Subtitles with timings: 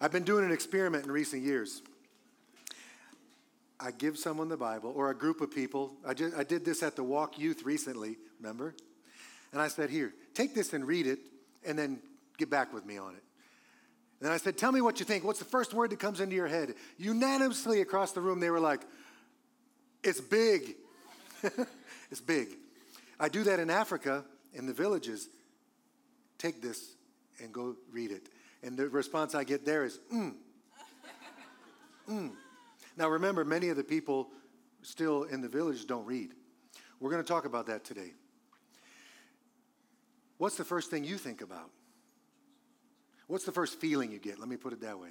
[0.00, 1.82] I've been doing an experiment in recent years.
[3.80, 5.92] I give someone the Bible or a group of people.
[6.06, 8.74] I, just, I did this at the Walk Youth recently, remember?
[9.52, 11.18] And I said, Here, take this and read it,
[11.64, 12.00] and then
[12.36, 13.22] get back with me on it.
[14.20, 15.24] And I said, Tell me what you think.
[15.24, 16.74] What's the first word that comes into your head?
[16.98, 18.82] Unanimously across the room, they were like,
[20.02, 20.76] It's big.
[22.10, 22.48] it's big.
[23.20, 24.24] I do that in Africa,
[24.54, 25.28] in the villages.
[26.36, 26.94] Take this
[27.40, 28.28] and go read it.
[28.62, 30.34] And the response I get there is, mm.
[32.08, 32.30] mm.
[32.96, 34.28] Now remember, many of the people
[34.82, 36.32] still in the village don't read.
[37.00, 38.12] We're going to talk about that today.
[40.38, 41.70] What's the first thing you think about?
[43.26, 44.38] What's the first feeling you get?
[44.38, 45.10] Let me put it that way.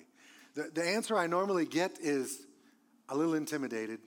[0.55, 2.45] The, the answer I normally get is
[3.09, 3.99] a little intimidated,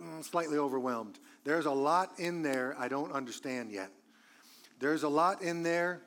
[0.00, 1.18] mm, slightly overwhelmed.
[1.44, 3.90] There's a lot in there I don't understand yet.
[4.80, 6.02] There's a lot in there,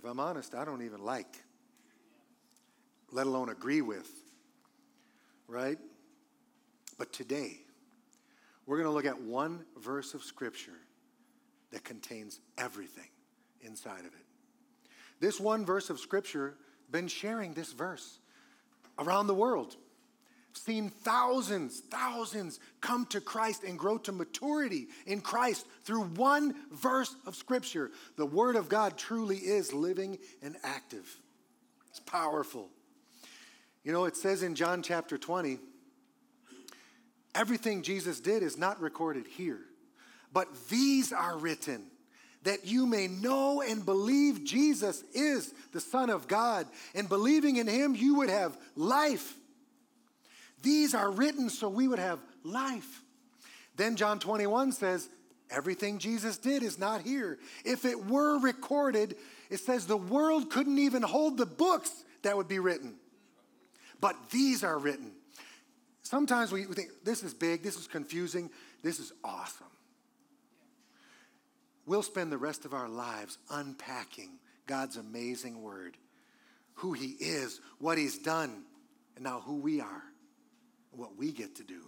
[0.00, 1.36] if I'm honest, I don't even like,
[3.12, 4.10] let alone agree with.
[5.46, 5.76] Right?
[6.96, 7.58] But today,
[8.64, 10.78] we're going to look at one verse of Scripture
[11.70, 13.08] that contains everything
[13.60, 14.26] inside of it.
[15.20, 16.54] This one verse of Scripture,
[16.90, 18.20] been sharing this verse
[18.98, 19.76] around the world.
[20.52, 27.14] Seen thousands, thousands come to Christ and grow to maturity in Christ through one verse
[27.26, 27.90] of Scripture.
[28.16, 31.16] The Word of God truly is living and active.
[31.88, 32.68] It's powerful.
[33.84, 35.58] You know, it says in John chapter 20,
[37.34, 39.60] everything Jesus did is not recorded here,
[40.32, 41.86] but these are written
[42.42, 47.66] that you may know and believe Jesus is the Son of God, and believing in
[47.66, 49.34] Him, you would have life.
[50.62, 53.02] These are written so we would have life.
[53.76, 55.08] Then John 21 says,
[55.50, 57.38] Everything Jesus did is not here.
[57.64, 59.16] If it were recorded,
[59.50, 62.94] it says the world couldn't even hold the books that would be written.
[64.00, 65.12] But these are written.
[66.02, 68.50] Sometimes we think this is big, this is confusing,
[68.82, 69.66] this is awesome.
[71.86, 75.96] We'll spend the rest of our lives unpacking God's amazing word,
[76.74, 78.62] who He is, what He's done,
[79.16, 80.02] and now who we are,
[80.92, 81.82] what we get to do,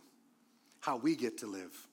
[0.80, 1.88] how we get to live.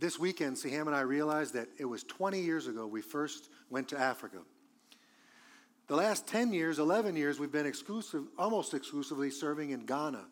[0.00, 3.88] This weekend, Siham and I realized that it was 20 years ago we first went
[3.88, 4.38] to Africa.
[5.88, 10.24] The last 10 years, 11 years, we've been exclusive, almost exclusively serving in Ghana.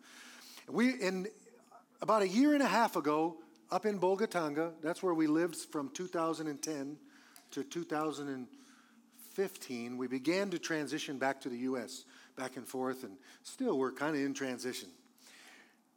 [0.69, 1.27] We, in
[2.01, 3.39] about a year and a half ago,
[3.71, 4.73] up in Bolgatanga.
[4.83, 6.97] That's where we lived from 2010
[7.53, 9.97] to 2015.
[9.97, 12.05] We began to transition back to the U.S.,
[12.37, 14.89] back and forth, and still we're kind of in transition.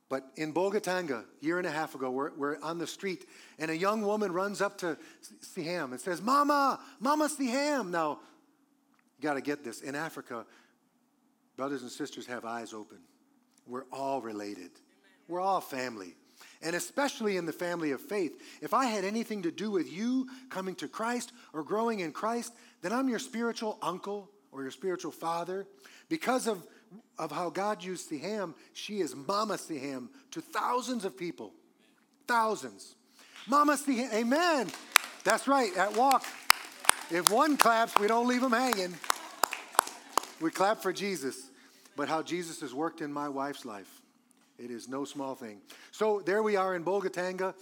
[0.09, 3.27] But in Bolgatanga, a year and a half ago, we're, we're on the street,
[3.59, 4.97] and a young woman runs up to
[5.43, 7.89] Siham and says, Mama, Mama Siham.
[7.91, 8.19] Now,
[9.17, 9.81] you got to get this.
[9.81, 10.45] In Africa,
[11.55, 12.97] brothers and sisters have eyes open.
[13.67, 14.71] We're all related,
[15.27, 16.15] we're all family
[16.61, 18.41] and especially in the family of faith.
[18.61, 22.53] If I had anything to do with you coming to Christ or growing in Christ,
[22.81, 25.67] then I'm your spiritual uncle or your spiritual father.
[26.09, 26.65] Because of,
[27.17, 31.53] of how God used Siham, she is Mama Siham to thousands of people.
[32.27, 32.95] Thousands.
[33.47, 34.67] Mama Siham, amen.
[35.23, 36.25] That's right, at Walk.
[37.11, 38.95] If one claps, we don't leave them hanging.
[40.41, 41.49] We clap for Jesus.
[41.95, 43.99] But how Jesus has worked in my wife's life
[44.59, 45.61] it is no small thing.
[45.91, 47.53] So there we are in Bolgatanga.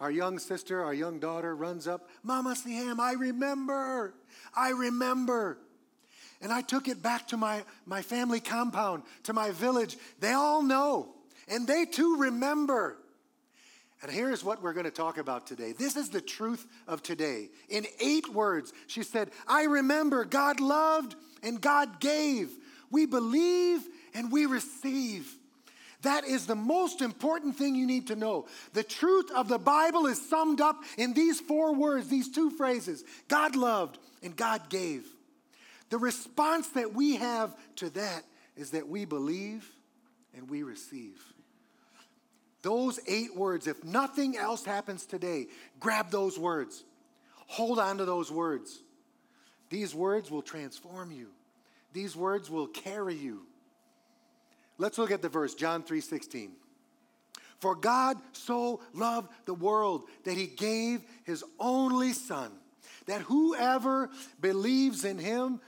[0.00, 4.14] Our young sister, our young daughter runs up, Mama Siham, I remember.
[4.54, 5.58] I remember.
[6.42, 9.96] And I took it back to my, my family compound, to my village.
[10.20, 11.08] They all know,
[11.48, 12.98] and they too remember.
[14.02, 15.72] And here's what we're going to talk about today.
[15.72, 17.50] This is the truth of today.
[17.68, 21.14] In eight words, she said, I remember God loved
[21.44, 22.50] and God gave.
[22.90, 23.82] We believe
[24.12, 25.32] and we receive.
[26.02, 28.46] That is the most important thing you need to know.
[28.72, 33.04] The truth of the Bible is summed up in these four words, these two phrases
[33.28, 35.06] God loved and God gave.
[35.92, 38.24] The response that we have to that
[38.56, 39.70] is that we believe
[40.34, 41.22] and we receive.
[42.62, 45.48] Those eight words, if nothing else happens today,
[45.80, 46.82] grab those words.
[47.46, 48.80] Hold on to those words.
[49.68, 51.28] These words will transform you.
[51.92, 53.42] These words will carry you.
[54.78, 56.52] Let's look at the verse, John 3:16.
[57.58, 62.50] For God so loved the world that he gave his only son,
[63.04, 64.08] that whoever
[64.40, 65.60] believes in him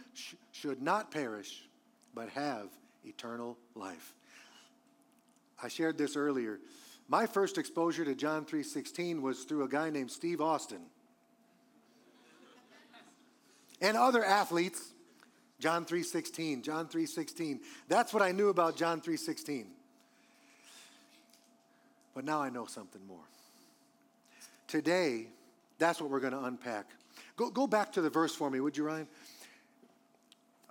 [0.55, 1.65] should not perish,
[2.15, 2.69] but have
[3.05, 4.15] eternal life.
[5.61, 6.61] I shared this earlier.
[7.09, 10.87] My first exposure to John 3:16 was through a guy named Steve Austin.
[13.81, 14.93] and other athletes.
[15.59, 17.61] John 3:16, John 3:16.
[17.89, 19.75] That's what I knew about John 3:16.
[22.15, 23.29] But now I know something more.
[24.69, 25.29] Today,
[25.79, 26.87] that's what we're going to unpack.
[27.37, 29.09] Go, go back to the verse for me, would you, Ryan?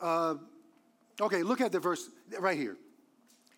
[0.01, 0.35] Uh,
[1.21, 2.09] okay, look at the verse
[2.39, 2.77] right here.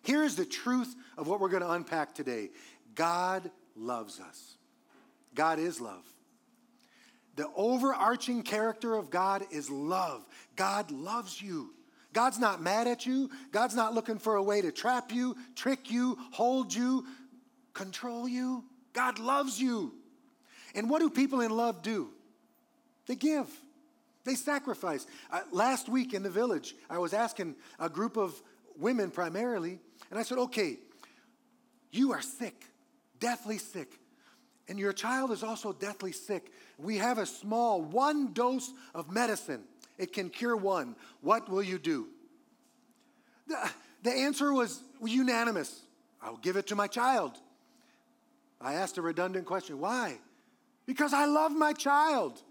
[0.02, 2.50] Here is the truth of what we're going to unpack today
[2.94, 4.56] God loves us,
[5.34, 6.04] God is love.
[7.36, 10.24] The overarching character of God is love.
[10.56, 11.74] God loves you.
[12.14, 13.28] God's not mad at you.
[13.52, 17.04] God's not looking for a way to trap you, trick you, hold you,
[17.74, 18.64] control you.
[18.94, 19.92] God loves you.
[20.74, 22.08] And what do people in love do?
[23.06, 23.48] They give,
[24.26, 25.06] they sacrifice.
[25.30, 28.40] Uh, last week in the village, I was asking a group of
[28.78, 29.78] women primarily,
[30.10, 30.78] and I said, okay,
[31.90, 32.66] you are sick,
[33.18, 33.98] deathly sick,
[34.68, 36.52] and your child is also deathly sick.
[36.76, 39.62] We have a small one dose of medicine,
[39.96, 40.96] it can cure one.
[41.22, 42.08] What will you do?
[43.46, 43.70] The,
[44.02, 45.82] the answer was unanimous
[46.20, 47.38] I'll give it to my child.
[48.60, 50.18] I asked a redundant question why?
[50.86, 52.42] Because I love my child.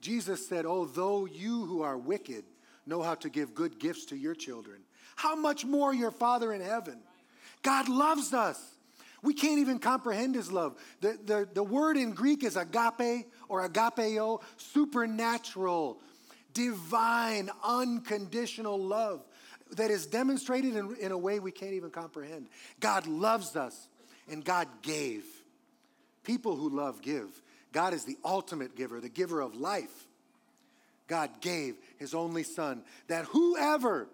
[0.00, 2.44] Jesus said, Oh, though you who are wicked
[2.86, 4.80] know how to give good gifts to your children,
[5.16, 6.98] how much more your Father in heaven?
[7.62, 8.58] God loves us.
[9.22, 10.76] We can't even comprehend his love.
[11.00, 16.00] The, the, the word in Greek is agape or agapeo, supernatural,
[16.54, 19.22] divine, unconditional love
[19.72, 22.48] that is demonstrated in, in a way we can't even comprehend.
[22.80, 23.88] God loves us
[24.28, 25.24] and God gave.
[26.24, 27.28] People who love give.
[27.72, 30.06] God is the ultimate giver, the giver of life.
[31.06, 34.08] God gave his only son that whoever,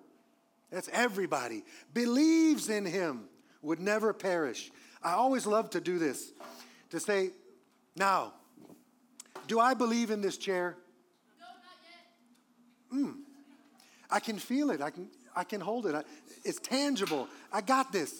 [0.70, 1.62] that's everybody,
[1.92, 3.24] believes in him
[3.62, 4.70] would never perish.
[5.02, 6.32] I always love to do this
[6.90, 7.30] to say,
[7.96, 8.32] now,
[9.46, 10.76] do I believe in this chair?
[11.38, 13.06] No, not yet.
[13.06, 13.20] Mm.
[14.10, 14.80] I can feel it.
[14.80, 15.94] I can, I can hold it.
[15.94, 16.02] I,
[16.44, 17.28] it's tangible.
[17.52, 18.14] I got this.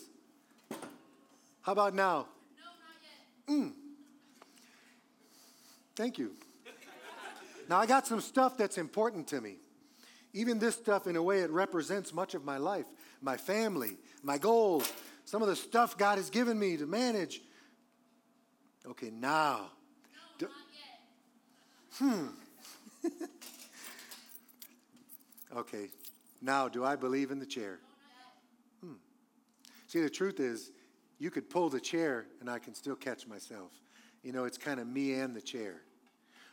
[1.62, 2.26] How about now?
[3.48, 3.56] No, not yet.
[3.56, 3.85] Mm.
[5.96, 6.32] Thank you.
[7.68, 9.56] now, I got some stuff that's important to me.
[10.34, 12.84] Even this stuff, in a way, it represents much of my life,
[13.22, 14.92] my family, my goals,
[15.24, 17.40] some of the stuff God has given me to manage.
[18.86, 19.70] Okay, now.
[20.40, 20.48] No,
[21.98, 22.26] hmm.
[25.56, 25.88] okay,
[26.42, 27.78] now, do I believe in the chair?
[28.84, 28.92] Hmm.
[29.86, 30.70] See, the truth is,
[31.18, 33.72] you could pull the chair and I can still catch myself.
[34.22, 35.82] You know, it's kind of me and the chair.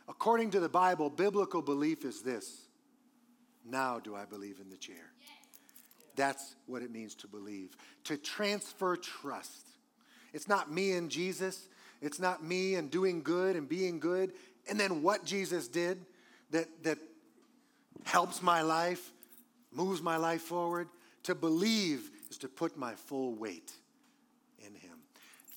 [0.08, 2.66] According to the Bible, biblical belief is this
[3.64, 5.12] now do I believe in the chair?
[6.16, 9.66] That's what it means to believe, to transfer trust.
[10.32, 11.68] It's not me and Jesus,
[12.00, 14.32] it's not me and doing good and being good,
[14.68, 16.04] and then what Jesus did
[16.50, 16.98] that, that
[18.04, 19.12] helps my life,
[19.72, 20.88] moves my life forward.
[21.24, 23.72] To believe is to put my full weight.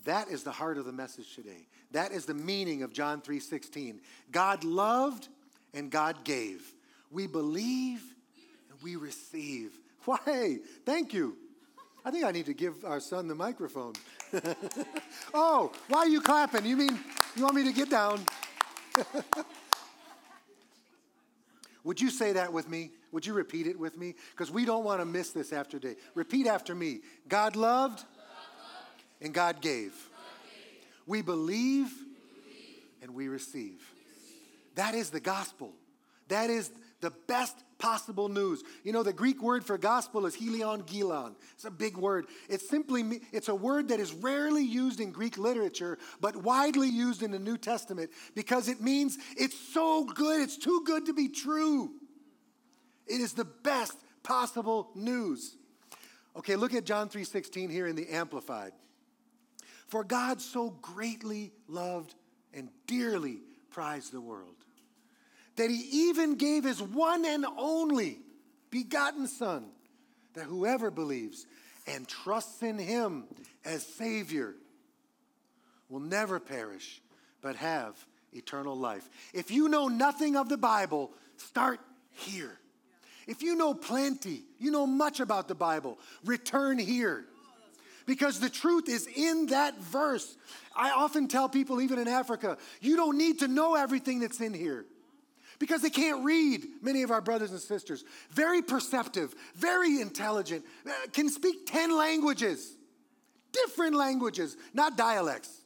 [0.07, 1.68] That is the heart of the message today.
[1.92, 4.00] That is the meaning of John 3:16.
[4.31, 5.27] God loved
[5.74, 6.74] and God gave.
[7.12, 8.01] We believe
[8.69, 9.77] and we receive.
[10.06, 10.59] Why?
[10.86, 11.36] Thank you.
[12.06, 13.95] I think I need to give our son the microphone.
[15.33, 16.65] oh, why are you clapping?
[16.65, 16.98] You mean
[17.36, 18.21] you want me to get down?
[21.84, 22.91] Would you say that with me?
[23.12, 24.15] Would you repeat it with me?
[24.31, 25.98] Because we don't want to miss this after day.
[26.15, 28.05] Repeat after me God loved,
[29.21, 29.93] and God gave.
[31.05, 31.91] We believe,
[33.01, 33.81] and we receive.
[34.75, 35.74] That is the gospel.
[36.27, 36.69] That is
[37.01, 38.63] the best possible news.
[38.83, 41.36] You know, the Greek word for gospel is helion gilon.
[41.53, 42.25] It's a big word.
[42.50, 47.24] It's simply, it's a word that is rarely used in Greek literature, but widely used
[47.24, 51.29] in the New Testament because it means it's so good, it's too good to be
[51.29, 51.91] true.
[53.05, 55.55] It is the best possible news.
[56.36, 58.74] Okay, look at John 3:16 here in the amplified.
[59.88, 62.13] For God so greatly loved
[62.53, 63.39] and dearly
[63.70, 64.56] prized the world
[65.58, 68.20] that he even gave his one and only
[68.70, 69.65] begotten Son,
[70.34, 71.46] that whoever believes
[71.88, 73.25] and trusts in him
[73.65, 74.56] as Savior
[75.89, 77.01] will never perish,
[77.41, 77.96] but have
[78.34, 79.10] eternal life.
[79.34, 81.79] If you know nothing of the Bible, start
[82.12, 82.58] here.
[83.25, 87.25] If you know plenty, you know much about the Bible, return here.
[88.07, 90.35] Because the truth is in that verse.
[90.75, 94.53] I often tell people, even in Africa, you don't need to know everything that's in
[94.55, 94.85] here
[95.59, 98.03] because they can't read, many of our brothers and sisters.
[98.31, 102.75] Very perceptive, very intelligent, uh, can speak 10 languages,
[103.51, 105.61] different languages, not dialects.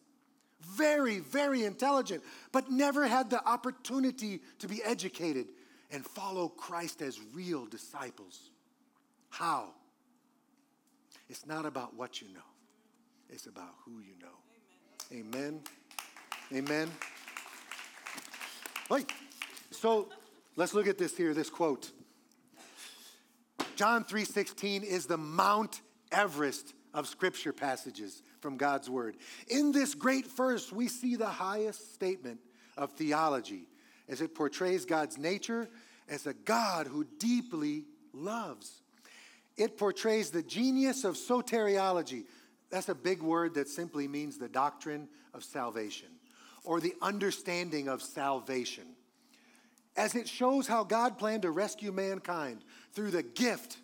[0.62, 5.48] Very, very intelligent, but never had the opportunity to be educated.
[5.93, 8.50] and follow Christ as real disciples.
[9.29, 9.74] How?
[11.32, 12.42] It's not about what you know,
[13.30, 14.28] it's about who you know.
[15.14, 15.62] Amen.
[16.52, 16.70] Amen.
[16.70, 16.92] Amen.
[18.90, 19.10] Right.
[19.72, 20.10] So
[20.58, 21.90] let's look at this here, this quote.
[23.78, 29.16] John 3:16 is the Mount Everest of scripture passages from God's word.
[29.48, 32.42] In this great verse, we see the highest statement
[32.76, 33.70] of theology
[34.10, 35.70] as it portrays God's nature
[36.10, 38.82] as a God who deeply loves.
[39.62, 42.24] It portrays the genius of soteriology.
[42.72, 46.08] That's a big word that simply means the doctrine of salvation
[46.63, 48.86] or the understanding of salvation.
[49.96, 52.63] As it shows how God planned to rescue mankind
[52.94, 53.77] through the gift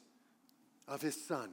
[0.88, 1.51] of his son.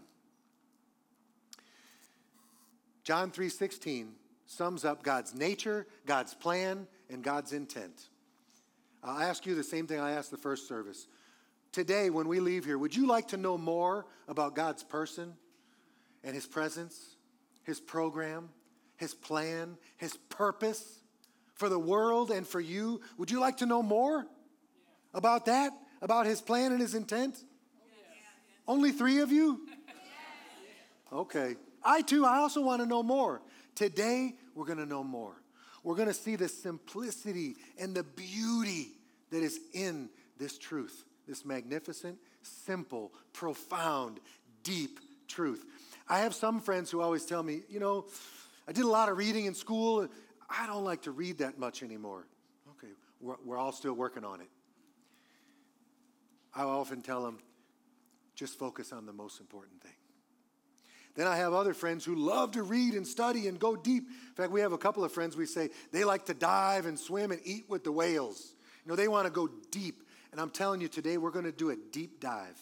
[3.03, 4.15] John 3:16
[4.47, 8.09] sums up God's nature, God's plan, and God's intent.
[9.03, 11.09] Uh, I'll ask you the same thing I asked the first service.
[11.75, 15.35] Today, when we leave here, would you like to know more about God's person
[16.23, 17.17] and His presence,
[17.65, 18.51] His program,
[18.97, 21.01] His plan, His purpose
[21.55, 23.01] for the world and for you?
[23.19, 24.25] Would you like to know more
[25.13, 25.73] about that?
[26.01, 27.43] About His plan and His intent?
[28.69, 29.67] Only three of you?
[31.13, 31.57] Okay.
[31.85, 33.43] I too, I also want to know more.
[33.75, 35.43] Today, we're going to know more.
[35.83, 38.93] We're going to see the simplicity and the beauty
[39.33, 44.21] that is in this truth, this magnificent, simple, profound,
[44.63, 45.65] deep truth.
[46.09, 48.07] I have some friends who always tell me, you know,
[48.69, 50.09] I did a lot of reading in school.
[50.49, 52.27] I don't like to read that much anymore.
[52.77, 54.49] Okay, we're, we're all still working on it.
[56.55, 57.39] I often tell them,
[58.35, 59.93] just focus on the most important thing.
[61.15, 64.05] Then I have other friends who love to read and study and go deep.
[64.09, 66.99] In fact, we have a couple of friends we say they like to dive and
[66.99, 68.55] swim and eat with the whales.
[68.85, 70.03] You know, they want to go deep.
[70.35, 72.59] And I'm telling you, today we're going to do a deep dive.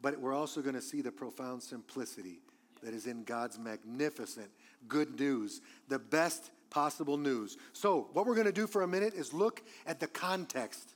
[0.00, 2.40] But we're also going to see the profound simplicity
[2.84, 4.48] that is in God's magnificent
[4.86, 7.56] good news, the best possible news.
[7.72, 10.94] So, what we're going to do for a minute is look at the context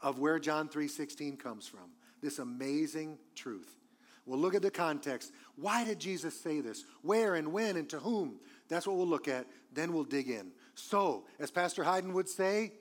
[0.00, 1.90] of where John 3:16 comes from.
[2.22, 3.80] This amazing truth.
[4.26, 5.32] We'll look at the context.
[5.56, 6.84] Why did Jesus say this?
[7.02, 8.38] Where and when and to whom?
[8.68, 9.48] That's what we'll look at.
[9.72, 10.52] Then we'll dig in.
[10.76, 12.74] So, as Pastor Hayden would say,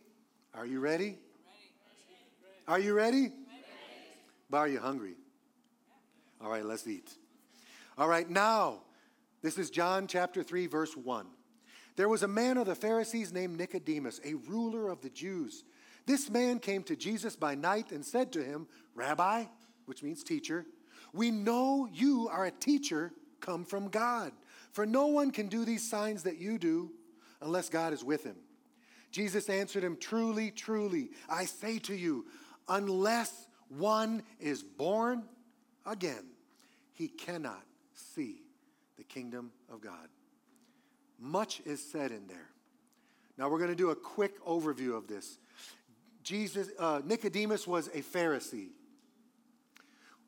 [0.54, 1.18] are you ready?
[2.68, 3.22] Are you ready?
[3.22, 3.32] ready?
[4.50, 5.14] But are you hungry?
[6.42, 7.12] All right, let's eat.
[7.96, 8.80] All right, now,
[9.44, 11.28] this is John chapter 3, verse 1.
[11.96, 15.64] There was a man of the Pharisees named Nicodemus, a ruler of the Jews.
[16.08, 19.46] This man came to Jesus by night and said to him, Rabbi,
[19.86, 20.66] which means teacher,
[21.14, 24.32] we know you are a teacher come from God,
[24.72, 26.92] for no one can do these signs that you do
[27.42, 28.38] unless God is with him.
[29.12, 32.26] Jesus answered him, Truly, truly, I say to you,
[32.68, 35.24] unless one is born
[35.86, 36.26] again,
[36.94, 38.42] he cannot see
[38.98, 40.08] the kingdom of God.
[41.20, 42.50] Much is said in there.
[43.38, 45.38] Now we're going to do a quick overview of this.
[46.24, 48.70] Jesus, uh, Nicodemus was a Pharisee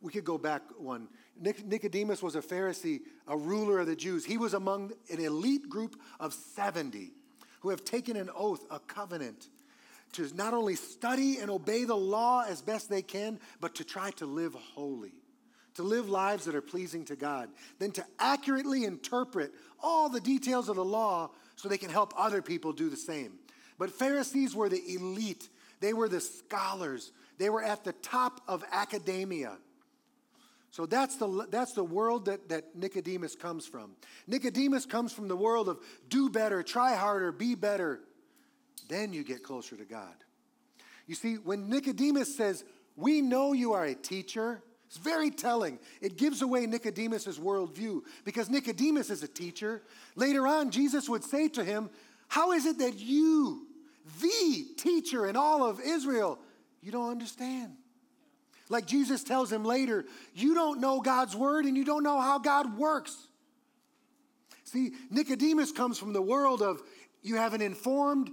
[0.01, 1.07] we could go back one.
[1.39, 4.25] Nicodemus was a Pharisee, a ruler of the Jews.
[4.25, 7.11] He was among an elite group of 70
[7.61, 9.49] who have taken an oath, a covenant,
[10.13, 14.11] to not only study and obey the law as best they can, but to try
[14.11, 15.13] to live holy,
[15.75, 17.49] to live lives that are pleasing to God,
[17.79, 22.41] then to accurately interpret all the details of the law so they can help other
[22.41, 23.33] people do the same.
[23.77, 25.49] But Pharisees were the elite,
[25.79, 29.57] they were the scholars, they were at the top of academia.
[30.71, 33.91] So that's the, that's the world that, that Nicodemus comes from.
[34.27, 38.01] Nicodemus comes from the world of do better, try harder, be better.
[38.87, 40.15] Then you get closer to God.
[41.07, 42.63] You see, when Nicodemus says,
[42.95, 45.79] We know you are a teacher, it's very telling.
[46.01, 49.81] It gives away Nicodemus' worldview because Nicodemus is a teacher.
[50.15, 51.89] Later on, Jesus would say to him,
[52.29, 53.67] How is it that you,
[54.21, 56.39] the teacher in all of Israel,
[56.81, 57.73] you don't understand?
[58.69, 62.39] Like Jesus tells him later, you don't know God's word and you don't know how
[62.39, 63.15] God works.
[64.65, 66.81] See, Nicodemus comes from the world of
[67.21, 68.29] you have an informed,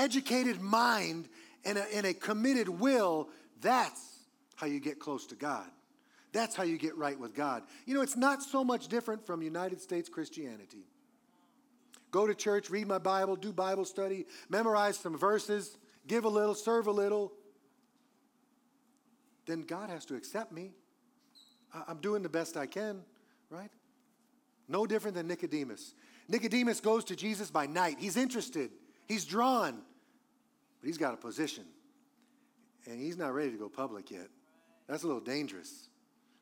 [0.00, 1.28] educated mind
[1.64, 3.28] and a, and a committed will.
[3.60, 4.00] That's
[4.56, 5.66] how you get close to God.
[6.32, 7.64] That's how you get right with God.
[7.86, 10.84] You know, it's not so much different from United States Christianity.
[12.10, 15.76] Go to church, read my Bible, do Bible study, memorize some verses,
[16.06, 17.32] give a little, serve a little,
[19.46, 20.72] then God has to accept me.
[21.88, 23.02] I'm doing the best I can,
[23.48, 23.70] right?
[24.68, 25.94] No different than Nicodemus.
[26.28, 27.96] Nicodemus goes to Jesus by night.
[27.98, 28.70] He's interested,
[29.06, 29.82] he's drawn,
[30.80, 31.64] but he's got a position.
[32.86, 34.28] and he's not ready to go public yet.
[34.88, 35.88] That's a little dangerous.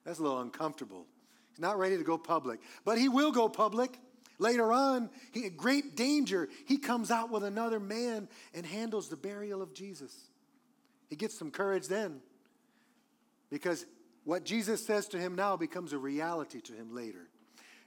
[0.04, 1.06] That's a little uncomfortable.
[1.50, 3.98] He's not ready to go public, but he will go public.
[4.38, 9.16] Later on, he, in great danger, he comes out with another man and handles the
[9.16, 10.14] burial of Jesus.
[11.10, 12.20] He gets some courage then
[13.50, 13.84] because
[14.24, 17.28] what Jesus says to him now becomes a reality to him later.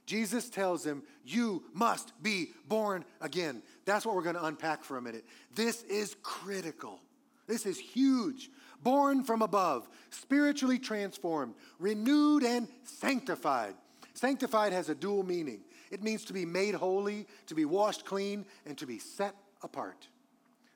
[0.06, 3.62] Jesus tells him, You must be born again.
[3.84, 5.24] That's what we're going to unpack for a minute.
[5.54, 7.00] This is critical.
[7.46, 8.50] This is huge.
[8.82, 13.74] Born from above, spiritually transformed, renewed, and sanctified.
[14.14, 15.60] Sanctified has a dual meaning
[15.92, 20.08] it means to be made holy, to be washed clean, and to be set apart.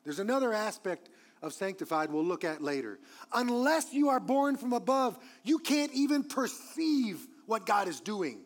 [0.04, 1.08] There's another aspect
[1.42, 2.98] of sanctified we'll look at later.
[3.32, 8.40] Unless you are born from above, you can't even perceive what God is doing,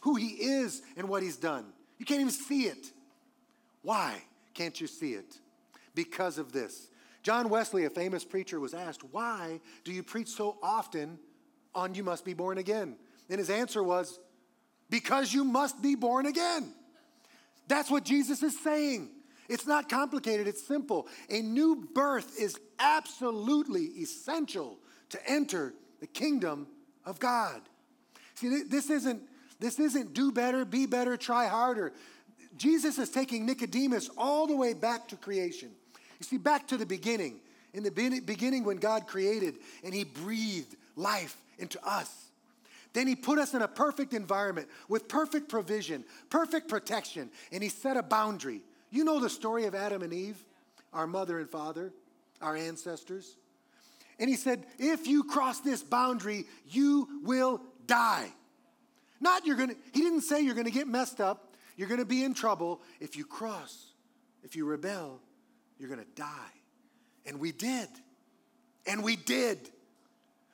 [0.00, 1.66] who He is, and what He's done.
[1.98, 2.92] You can't even see it.
[3.82, 4.22] Why
[4.54, 5.38] can't you see it?
[5.94, 6.88] Because of this.
[7.22, 11.18] John Wesley, a famous preacher, was asked, Why do you preach so often
[11.74, 12.96] on you must be born again?
[13.28, 14.18] And his answer was,
[14.88, 16.72] Because you must be born again.
[17.68, 19.10] That's what Jesus is saying.
[19.48, 21.08] It's not complicated, it's simple.
[21.28, 24.78] A new birth is absolutely essential
[25.10, 26.68] to enter the kingdom
[27.04, 27.60] of God.
[28.34, 29.22] See, this isn't,
[29.60, 31.92] this isn't do better, be better, try harder.
[32.56, 35.70] Jesus is taking Nicodemus all the way back to creation.
[36.18, 37.40] You see, back to the beginning.
[37.72, 42.12] In the beginning, when God created and He breathed life into us.
[42.92, 47.68] Then He put us in a perfect environment with perfect provision, perfect protection, and He
[47.68, 48.62] set a boundary.
[48.90, 50.42] You know the story of Adam and Eve,
[50.92, 51.92] our mother and father,
[52.42, 53.36] our ancestors.
[54.18, 58.32] And He said, if you cross this boundary, you will die.
[59.20, 62.34] Not you're gonna, He didn't say you're gonna get messed up, you're gonna be in
[62.34, 62.80] trouble.
[63.00, 63.92] If you cross,
[64.42, 65.20] if you rebel,
[65.80, 66.52] you're going to die.
[67.26, 67.88] And we did.
[68.86, 69.70] And we did.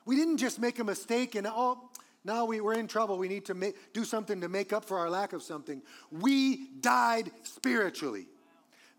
[0.05, 1.91] We didn't just make a mistake and, oh,
[2.25, 3.19] now we, we're in trouble.
[3.19, 5.83] We need to make, do something to make up for our lack of something.
[6.11, 8.27] We died spiritually.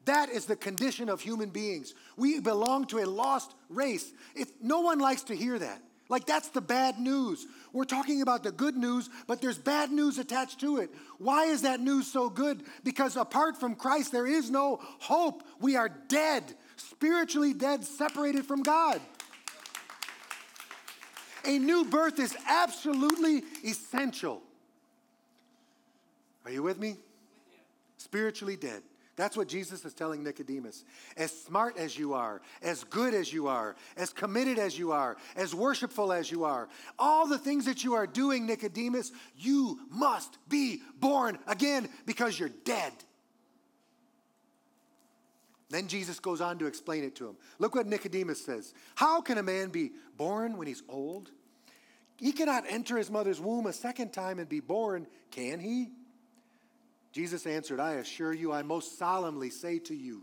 [0.05, 1.93] That is the condition of human beings.
[2.15, 4.13] We belong to a lost race.
[4.35, 5.81] If, no one likes to hear that.
[6.09, 7.45] Like, that's the bad news.
[7.73, 10.89] We're talking about the good news, but there's bad news attached to it.
[11.17, 12.63] Why is that news so good?
[12.83, 15.43] Because apart from Christ, there is no hope.
[15.59, 16.43] We are dead,
[16.77, 19.01] spiritually dead, separated from God.
[21.45, 24.41] A new birth is absolutely essential.
[26.45, 26.95] Are you with me?
[27.97, 28.81] Spiritually dead.
[29.17, 30.85] That's what Jesus is telling Nicodemus.
[31.17, 35.17] As smart as you are, as good as you are, as committed as you are,
[35.35, 40.37] as worshipful as you are, all the things that you are doing, Nicodemus, you must
[40.47, 42.93] be born again because you're dead.
[45.71, 47.37] Then Jesus goes on to explain it to him.
[47.57, 51.31] Look what Nicodemus says How can a man be born when he's old?
[52.17, 55.89] He cannot enter his mother's womb a second time and be born, can he?
[57.17, 60.21] Jesus answered, I assure you, I most solemnly say to you,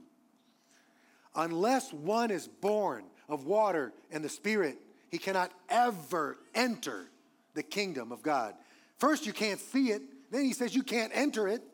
[1.34, 4.78] unless one is born of water and the Spirit,
[5.10, 7.08] he cannot ever enter
[7.54, 8.54] the kingdom of God.
[8.96, 10.02] First, you can't see it.
[10.30, 11.64] Then he says you can't enter it.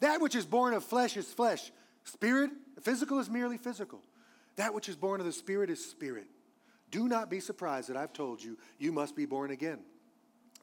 [0.00, 1.72] That which is born of flesh is flesh.
[2.04, 2.50] Spirit,
[2.82, 4.02] physical is merely physical.
[4.56, 6.26] That which is born of the Spirit is spirit.
[6.90, 9.78] Do not be surprised that I've told you, you must be born again.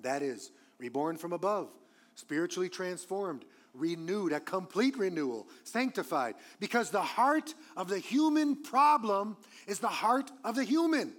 [0.02, 1.70] That is, reborn from above,
[2.14, 3.44] spiritually transformed,
[3.78, 6.36] renewed, a complete renewal, sanctified.
[6.60, 11.14] Because the heart of the human problem is the heart of the human.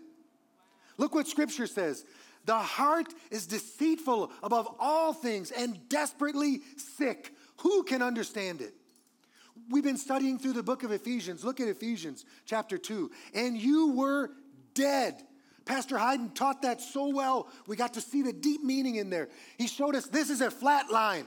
[0.98, 2.04] Look what scripture says.
[2.46, 7.34] The heart is deceitful above all things and desperately sick.
[7.58, 8.72] Who can understand it?
[9.68, 11.44] We've been studying through the book of Ephesians.
[11.44, 13.10] Look at Ephesians chapter 2.
[13.34, 14.30] And you were
[14.74, 15.22] dead.
[15.64, 17.48] Pastor Hayden taught that so well.
[17.66, 19.28] We got to see the deep meaning in there.
[19.58, 21.26] He showed us this is a flat line.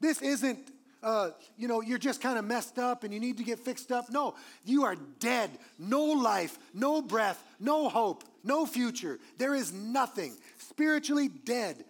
[0.00, 0.70] This isn't,
[1.02, 3.92] uh, you know, you're just kind of messed up and you need to get fixed
[3.92, 4.10] up.
[4.10, 5.50] No, you are dead.
[5.78, 9.18] No life, no breath, no hope, no future.
[9.38, 10.36] There is nothing.
[10.58, 11.84] Spiritually dead.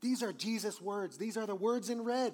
[0.00, 1.18] These are Jesus' words.
[1.18, 2.32] These are the words in red.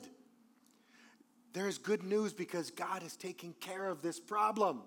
[1.55, 4.83] There is good news because God is taking care of this problem.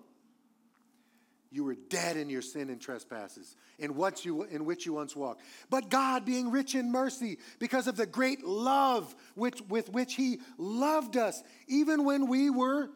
[1.50, 5.16] You were dead in your sin and trespasses, in, what you, in which you once
[5.16, 5.42] walked.
[5.70, 10.40] But God, being rich in mercy, because of the great love which, with which He
[10.58, 12.90] loved us, even when we were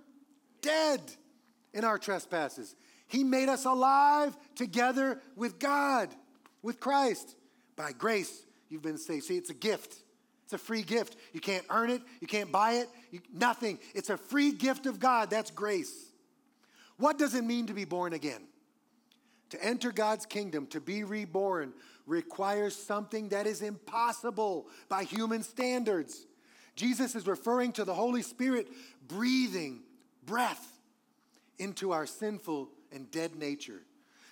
[0.61, 1.01] dead
[1.73, 6.11] in our trespasses, He made us alive together with God,
[6.61, 7.35] with Christ.
[7.75, 9.25] By grace, you've been saved.
[9.25, 9.97] See, it's a gift.
[10.45, 11.17] It's a free gift.
[11.33, 13.79] You can't earn it, you can't buy it, you, nothing.
[13.95, 15.31] It's a free gift of God.
[15.31, 16.12] That's grace.
[16.99, 18.43] What does it mean to be born again?
[19.51, 21.73] To enter God's kingdom, to be reborn,
[22.07, 26.27] requires something that is impossible by human standards.
[26.75, 28.69] Jesus is referring to the Holy Spirit
[29.07, 29.81] breathing
[30.25, 30.81] breath
[31.59, 33.83] into our sinful and dead nature.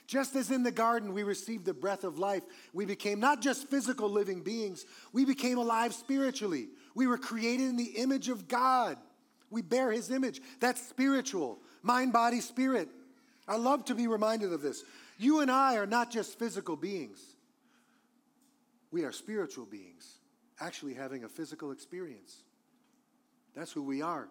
[0.06, 2.42] Just as in the garden we received the breath of life,
[2.72, 6.68] we became not just physical living beings, we became alive spiritually.
[6.96, 8.96] We were created in the image of God.
[9.50, 10.40] We bear his image.
[10.58, 12.88] That's spiritual, mind, body, spirit.
[13.48, 14.84] I love to be reminded of this.
[15.18, 17.20] You and I are not just physical beings,
[18.90, 20.18] we are spiritual beings,
[20.58, 22.42] actually having a physical experience.
[23.54, 24.28] That's who we are.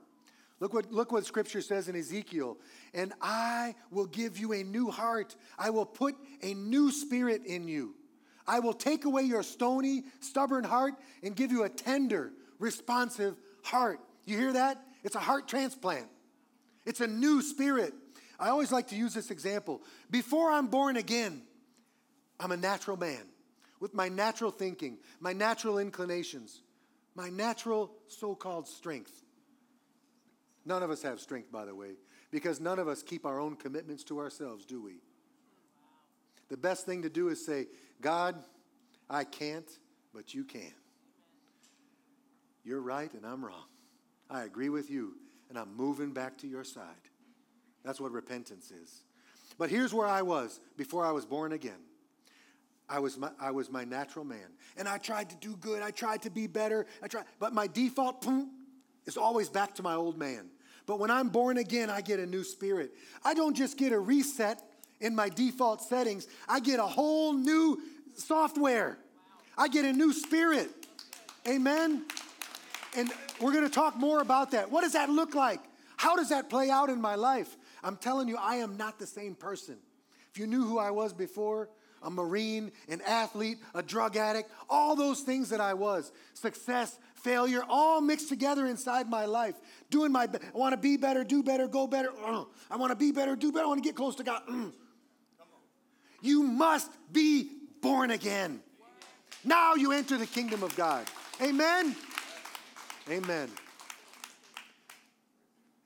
[0.60, 2.58] Look what, look what scripture says in Ezekiel.
[2.94, 5.36] And I will give you a new heart.
[5.58, 7.96] I will put a new spirit in you.
[8.46, 14.00] I will take away your stony, stubborn heart and give you a tender, responsive heart.
[14.26, 14.84] You hear that?
[15.04, 16.08] It's a heart transplant,
[16.86, 17.94] it's a new spirit.
[18.40, 19.82] I always like to use this example.
[20.10, 21.42] Before I'm born again,
[22.40, 23.22] I'm a natural man
[23.80, 26.62] with my natural thinking, my natural inclinations,
[27.16, 29.24] my natural so called strength.
[30.66, 31.92] None of us have strength, by the way,
[32.32, 35.02] because none of us keep our own commitments to ourselves, do we?
[36.50, 37.68] The best thing to do is say,
[38.02, 38.36] God,
[39.10, 39.70] I can't,
[40.14, 40.74] but you can.
[42.64, 43.66] You're right and I'm wrong.
[44.30, 45.16] I agree with you
[45.50, 46.84] and I'm moving back to your side.
[47.84, 49.02] That's what repentance is.
[49.58, 51.80] But here's where I was before I was born again.
[52.88, 54.48] I was my, I was my natural man.
[54.78, 55.84] And I tried to do good.
[55.84, 56.86] I tried to be better.
[57.04, 58.52] I tried, but my default boom,
[59.06, 60.50] is always back to my old man.
[60.86, 62.94] But when I'm born again, I get a new spirit.
[63.24, 64.62] I don't just get a reset
[65.02, 67.82] in my default settings, I get a whole new
[68.16, 68.98] software.
[69.58, 70.70] I get a new spirit.
[71.48, 72.06] Amen.
[72.98, 74.72] And we're going to talk more about that.
[74.72, 75.60] What does that look like?
[75.98, 77.56] How does that play out in my life?
[77.84, 79.78] I'm telling you, I am not the same person.
[80.32, 81.70] If you knew who I was before,
[82.02, 87.64] a Marine, an athlete, a drug addict, all those things that I was, success, failure,
[87.68, 89.56] all mixed together inside my life.
[89.90, 90.44] Doing my best.
[90.54, 92.12] I want to be better, do better, go better.
[92.26, 93.66] Uh, I want to be better, do better.
[93.66, 94.42] I want to get close to God.
[94.50, 94.72] Mm.
[96.22, 97.50] You must be
[97.82, 98.62] born again.
[99.44, 101.06] Now you enter the kingdom of God.
[101.42, 101.96] Amen.
[103.10, 103.50] Amen.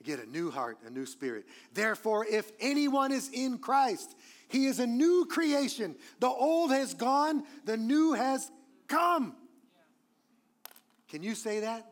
[0.04, 1.46] Get a new heart, a new spirit.
[1.74, 4.14] Therefore, if anyone is in Christ,
[4.50, 5.96] he is a new creation.
[6.20, 8.52] The old has gone, the new has
[8.88, 9.36] come.
[11.08, 11.90] Can you say that?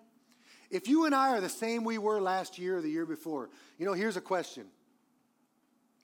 [0.69, 3.49] If you and I are the same we were last year or the year before,
[3.77, 4.65] you know, here's a question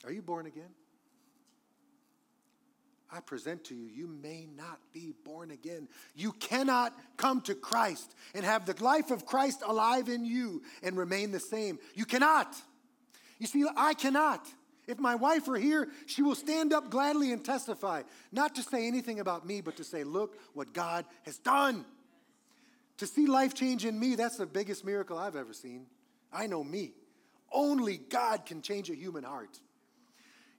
[0.05, 0.69] Are you born again?
[3.11, 5.87] I present to you, you may not be born again.
[6.13, 10.97] You cannot come to Christ and have the life of Christ alive in you and
[10.97, 11.79] remain the same.
[11.95, 12.53] You cannot.
[13.39, 14.45] You see, I cannot.
[14.87, 18.87] If my wife were here, she will stand up gladly and testify, not to say
[18.87, 21.85] anything about me, but to say, Look what God has done.
[22.97, 25.85] To see life change in me, that's the biggest miracle I've ever seen.
[26.31, 26.93] I know me.
[27.51, 29.59] Only God can change a human heart.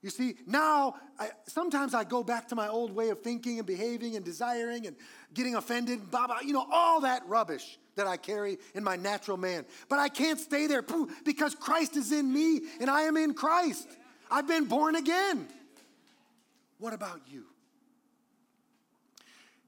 [0.01, 3.67] You see, now I, sometimes I go back to my old way of thinking and
[3.67, 4.95] behaving and desiring and
[5.33, 9.35] getting offended, blah, blah, you know, all that rubbish that I carry in my natural
[9.35, 9.65] man.
[9.89, 10.83] But I can't stay there
[11.25, 13.87] because Christ is in me and I am in Christ.
[14.31, 15.47] I've been born again.
[16.77, 17.45] What about you?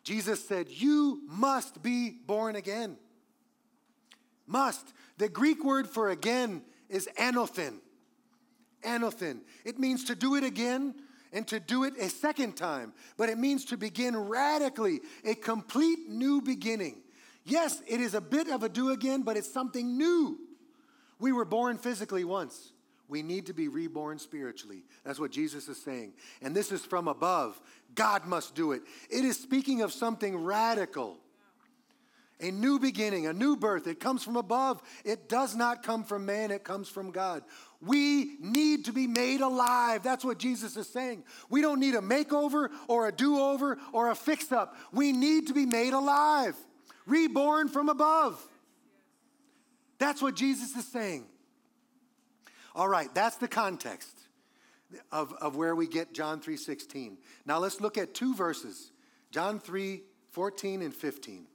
[0.03, 2.97] Jesus said, You must be born again.
[4.47, 4.93] Must.
[5.17, 7.79] The Greek word for again is anothen.
[8.83, 9.39] Anothen.
[9.65, 10.95] It means to do it again
[11.33, 16.09] and to do it a second time, but it means to begin radically, a complete
[16.09, 16.97] new beginning.
[17.43, 20.37] Yes, it is a bit of a do again, but it's something new.
[21.19, 22.73] We were born physically once.
[23.07, 24.83] We need to be reborn spiritually.
[25.03, 26.13] That's what Jesus is saying.
[26.41, 27.59] And this is from above.
[27.93, 28.83] God must do it.
[29.09, 31.17] It is speaking of something radical
[32.41, 33.87] a new beginning, a new birth.
[33.87, 34.81] It comes from above.
[35.05, 37.43] It does not come from man, it comes from God.
[37.81, 40.03] We need to be made alive.
[40.03, 41.23] That's what Jesus is saying.
[41.49, 44.75] We don't need a makeover or a do over or a fix up.
[44.91, 46.55] We need to be made alive,
[47.07, 48.39] reborn from above.
[49.97, 51.25] That's what Jesus is saying.
[52.75, 54.17] All right, that's the context
[55.11, 57.17] of, of where we get John 3:16.
[57.45, 58.91] Now let's look at two verses.
[59.31, 61.47] John 3, 14 and 15.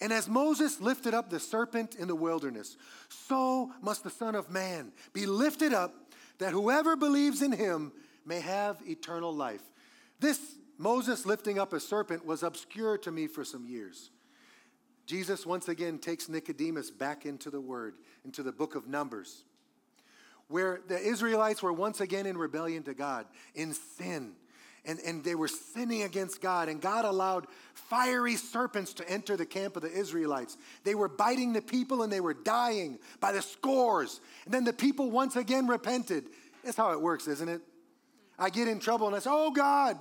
[0.00, 2.76] And as Moses lifted up the serpent in the wilderness,
[3.08, 5.94] so must the Son of Man be lifted up,
[6.38, 7.92] that whoever believes in him
[8.24, 9.62] may have eternal life.
[10.18, 14.10] This Moses lifting up a serpent was obscure to me for some years.
[15.04, 19.44] Jesus once again takes Nicodemus back into the Word, into the book of Numbers.
[20.50, 24.32] where the Israelites were once again in rebellion to God, in sin.
[24.84, 29.44] And, and they were sinning against God, and God allowed fiery serpents to enter the
[29.44, 30.56] camp of the Israelites.
[30.84, 34.20] They were biting the people and they were dying by the scores.
[34.44, 36.24] And then the people once again repented.
[36.64, 37.60] That's how it works, isn't it?
[38.38, 39.98] I get in trouble and I say, Oh God,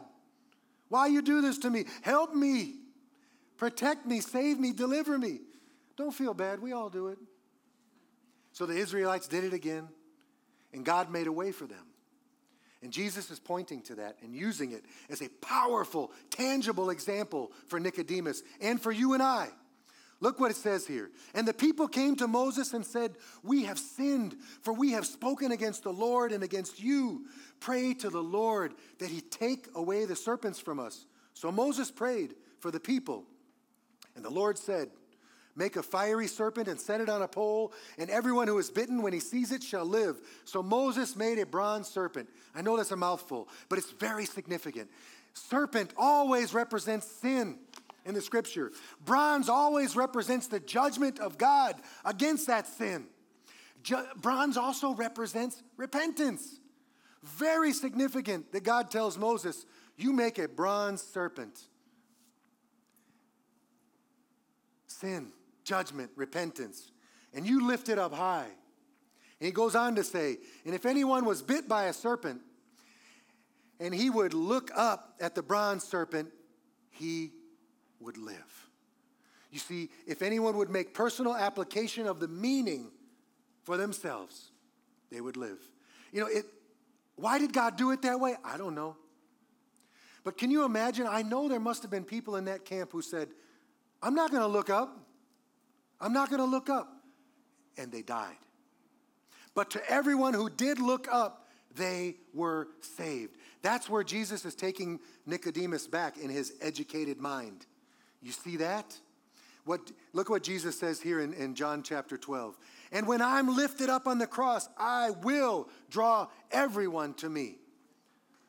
[0.87, 1.85] why you do this to me?
[2.01, 2.75] Help me.
[3.57, 5.39] Protect me, save me, deliver me.
[5.97, 6.61] Don't feel bad.
[6.61, 7.17] We all do it.
[8.53, 9.87] So the Israelites did it again,
[10.73, 11.85] and God made a way for them.
[12.81, 17.79] And Jesus is pointing to that and using it as a powerful, tangible example for
[17.79, 19.49] Nicodemus and for you and I.
[20.21, 21.09] Look what it says here.
[21.33, 25.51] And the people came to Moses and said, We have sinned, for we have spoken
[25.51, 27.25] against the Lord and against you.
[27.59, 31.05] Pray to the Lord that he take away the serpents from us.
[31.33, 33.25] So Moses prayed for the people.
[34.15, 34.89] And the Lord said,
[35.55, 39.01] Make a fiery serpent and set it on a pole, and everyone who is bitten
[39.01, 40.19] when he sees it shall live.
[40.45, 42.29] So Moses made a bronze serpent.
[42.55, 44.89] I know that's a mouthful, but it's very significant.
[45.33, 47.57] Serpent always represents sin
[48.05, 48.71] in the scripture.
[49.05, 53.05] Bronze always represents the judgment of God against that sin.
[54.17, 56.59] bronze also represents repentance.
[57.23, 59.65] Very significant that God tells Moses,
[59.97, 61.59] You make a bronze serpent.
[64.87, 65.31] Sin,
[65.69, 66.91] judgment, repentance.
[67.31, 68.47] And you lift it up high.
[69.39, 72.41] And he goes on to say, And if anyone was bit by a serpent,
[73.79, 76.29] and he would look up at the bronze serpent,
[76.89, 77.31] he
[77.99, 78.67] would live.
[79.51, 82.91] You see, if anyone would make personal application of the meaning
[83.63, 84.51] for themselves,
[85.11, 85.59] they would live.
[86.11, 86.45] You know, it,
[87.15, 88.35] why did God do it that way?
[88.43, 88.97] I don't know.
[90.23, 91.07] But can you imagine?
[91.07, 93.29] I know there must have been people in that camp who said,
[94.01, 95.08] I'm not going to look up.
[96.01, 96.91] I'm not going to look up.
[97.77, 98.37] And they died.
[99.55, 103.37] But to everyone who did look up, they were saved.
[103.61, 107.65] That's where Jesus is taking Nicodemus back in his educated mind.
[108.21, 108.97] You see that?
[109.65, 112.57] What, look what Jesus says here in, in John chapter 12.
[112.91, 117.57] And when I'm lifted up on the cross, I will draw everyone to me.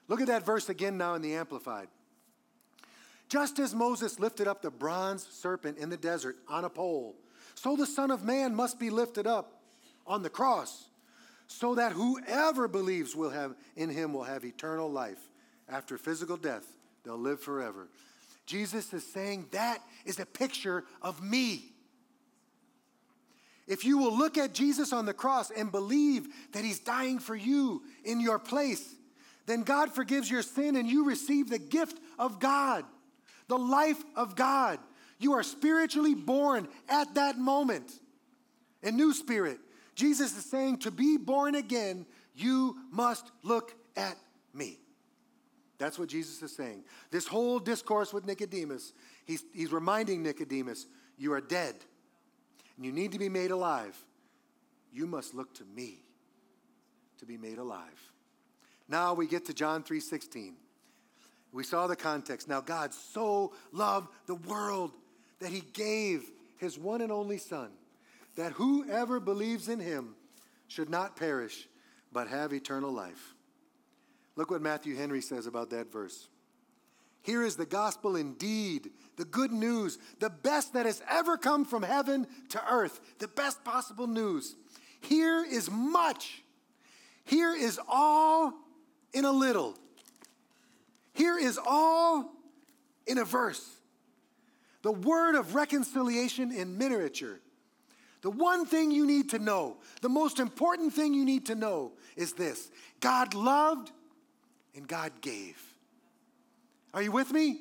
[0.09, 1.89] Look at that verse again now in the Amplified.
[3.29, 7.17] Just as Moses lifted up the bronze serpent in the desert on a pole,
[7.63, 9.61] so the Son of Man must be lifted up
[10.07, 10.89] on the cross,
[11.47, 15.19] so that whoever believes will have in him will have eternal life.
[15.69, 16.65] After physical death,
[17.05, 17.89] they'll live forever.
[18.47, 21.67] Jesus is saying that is a picture of me.
[23.67, 27.37] If you will look at Jesus on the cross and believe that he's dying for
[27.37, 28.95] you in your place,
[29.45, 32.87] then God forgives your sin and you receive the gift of God,
[33.49, 34.79] the life of God.
[35.21, 37.93] You are spiritually born at that moment.
[38.83, 39.59] A new spirit.
[39.95, 44.17] Jesus is saying to be born again, you must look at
[44.55, 44.81] me.
[45.79, 46.85] That's what Jesus is saying.
[47.11, 48.93] This whole discourse with Nicodemus,
[49.25, 50.87] he's, he's reminding Nicodemus,
[51.19, 51.75] you are dead
[52.77, 53.97] and you need to be made alive.
[54.91, 56.03] You must look to me
[57.19, 58.11] to be made alive.
[58.89, 60.55] Now we get to John 3:16.
[61.53, 62.49] We saw the context.
[62.49, 64.93] Now God so loved the world
[65.41, 67.71] that he gave his one and only son
[68.37, 70.15] that whoever believes in him
[70.69, 71.69] should not perish
[72.13, 73.35] but have eternal life.
[74.37, 76.29] Look what Matthew Henry says about that verse.
[77.23, 81.83] Here is the gospel indeed, the good news, the best that has ever come from
[81.83, 84.57] heaven to earth, the best possible news.
[85.01, 86.43] Here is much.
[87.25, 88.55] Here is all
[89.13, 89.77] in a little.
[91.13, 92.33] Here is all
[93.07, 93.80] in a verse.
[94.83, 97.41] The word of reconciliation in miniature.
[98.23, 101.93] The one thing you need to know, the most important thing you need to know
[102.17, 103.91] is this God loved
[104.75, 105.61] and God gave.
[106.93, 107.61] Are you with me?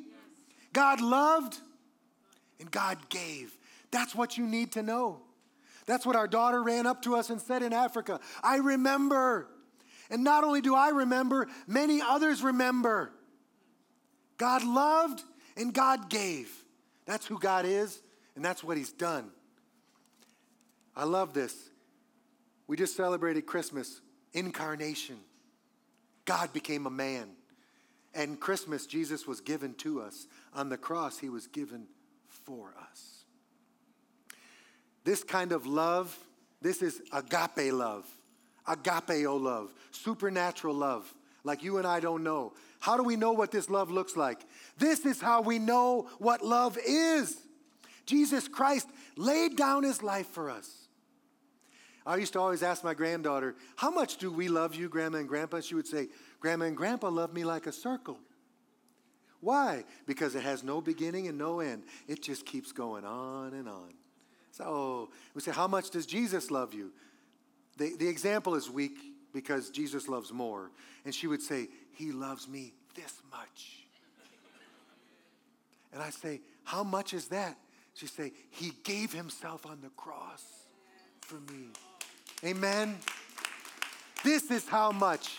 [0.73, 1.57] God loved
[2.59, 3.55] and God gave.
[3.91, 5.21] That's what you need to know.
[5.85, 8.19] That's what our daughter ran up to us and said in Africa.
[8.43, 9.47] I remember.
[10.11, 13.11] And not only do I remember, many others remember.
[14.37, 15.23] God loved
[15.55, 16.51] and God gave.
[17.09, 18.03] That's who God is,
[18.35, 19.31] and that's what He's done.
[20.95, 21.55] I love this.
[22.67, 23.99] We just celebrated Christmas,
[24.31, 25.17] incarnation.
[26.25, 27.29] God became a man.
[28.13, 30.27] And Christmas, Jesus was given to us.
[30.53, 31.87] On the cross, he was given
[32.27, 33.23] for us.
[35.03, 36.15] This kind of love,
[36.61, 38.05] this is agape love,
[38.67, 41.11] agapeo love, supernatural love,
[41.43, 42.53] like you and I don't know.
[42.79, 44.41] How do we know what this love looks like?
[44.77, 47.37] This is how we know what love is.
[48.05, 48.87] Jesus Christ
[49.17, 50.87] laid down his life for us.
[52.05, 55.27] I used to always ask my granddaughter, How much do we love you, Grandma and
[55.27, 55.59] Grandpa?
[55.59, 56.07] She would say,
[56.39, 58.17] Grandma and Grandpa love me like a circle.
[59.41, 59.83] Why?
[60.05, 61.83] Because it has no beginning and no end.
[62.07, 63.93] It just keeps going on and on.
[64.51, 66.91] So we say, How much does Jesus love you?
[67.77, 68.97] The, the example is weak
[69.33, 70.71] because Jesus loves more.
[71.05, 73.79] And she would say, He loves me this much.
[75.93, 77.57] And I say, How much is that?
[77.93, 80.43] She say, He gave Himself on the cross
[81.21, 81.67] for me.
[82.45, 82.97] Amen.
[84.23, 85.37] This is how much.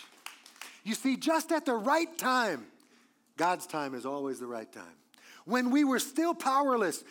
[0.83, 2.65] You see, just at the right time,
[3.37, 4.83] God's time is always the right time.
[5.45, 7.03] When we were still powerless,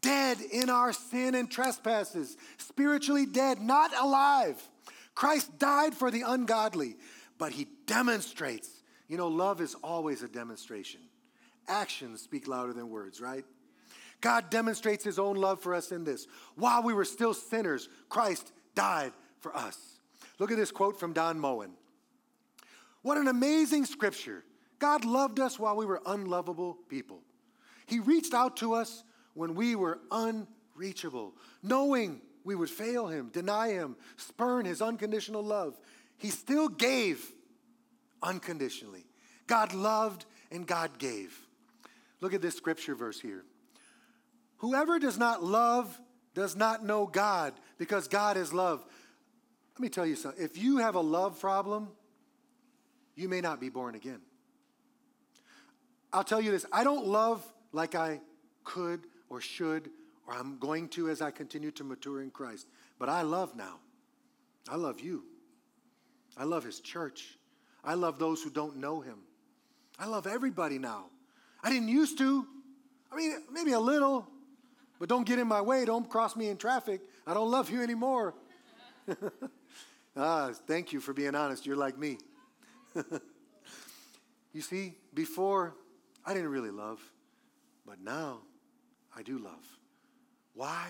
[0.00, 4.60] dead in our sin and trespasses, spiritually dead, not alive,
[5.14, 6.96] Christ died for the ungodly,
[7.38, 8.81] but he demonstrates.
[9.12, 11.02] You know, love is always a demonstration.
[11.68, 13.44] Actions speak louder than words, right?
[14.22, 16.26] God demonstrates his own love for us in this.
[16.56, 19.76] While we were still sinners, Christ died for us.
[20.38, 21.72] Look at this quote from Don Moen.
[23.02, 24.44] What an amazing scripture.
[24.78, 27.20] God loved us while we were unlovable people.
[27.84, 33.72] He reached out to us when we were unreachable, knowing we would fail him, deny
[33.72, 35.78] him, spurn his unconditional love.
[36.16, 37.30] He still gave
[38.22, 39.04] unconditionally.
[39.46, 41.38] God loved and God gave.
[42.20, 43.44] Look at this scripture verse here.
[44.58, 46.00] Whoever does not love
[46.34, 48.84] does not know God because God is love.
[49.74, 50.42] Let me tell you something.
[50.42, 51.88] If you have a love problem,
[53.16, 54.20] you may not be born again.
[56.12, 58.20] I'll tell you this I don't love like I
[58.64, 59.90] could or should
[60.26, 63.80] or I'm going to as I continue to mature in Christ, but I love now.
[64.68, 65.24] I love you.
[66.36, 67.36] I love His church.
[67.84, 69.18] I love those who don't know Him.
[69.98, 71.06] I love everybody now.
[71.62, 72.46] I didn't used to.
[73.10, 74.26] I mean, maybe a little,
[74.98, 75.84] but don't get in my way.
[75.84, 77.00] Don't cross me in traffic.
[77.26, 78.34] I don't love you anymore.
[80.16, 81.66] ah, thank you for being honest.
[81.66, 82.18] You're like me.
[84.52, 85.74] you see, before
[86.24, 87.00] I didn't really love,
[87.86, 88.38] but now
[89.16, 89.78] I do love.
[90.54, 90.86] Why?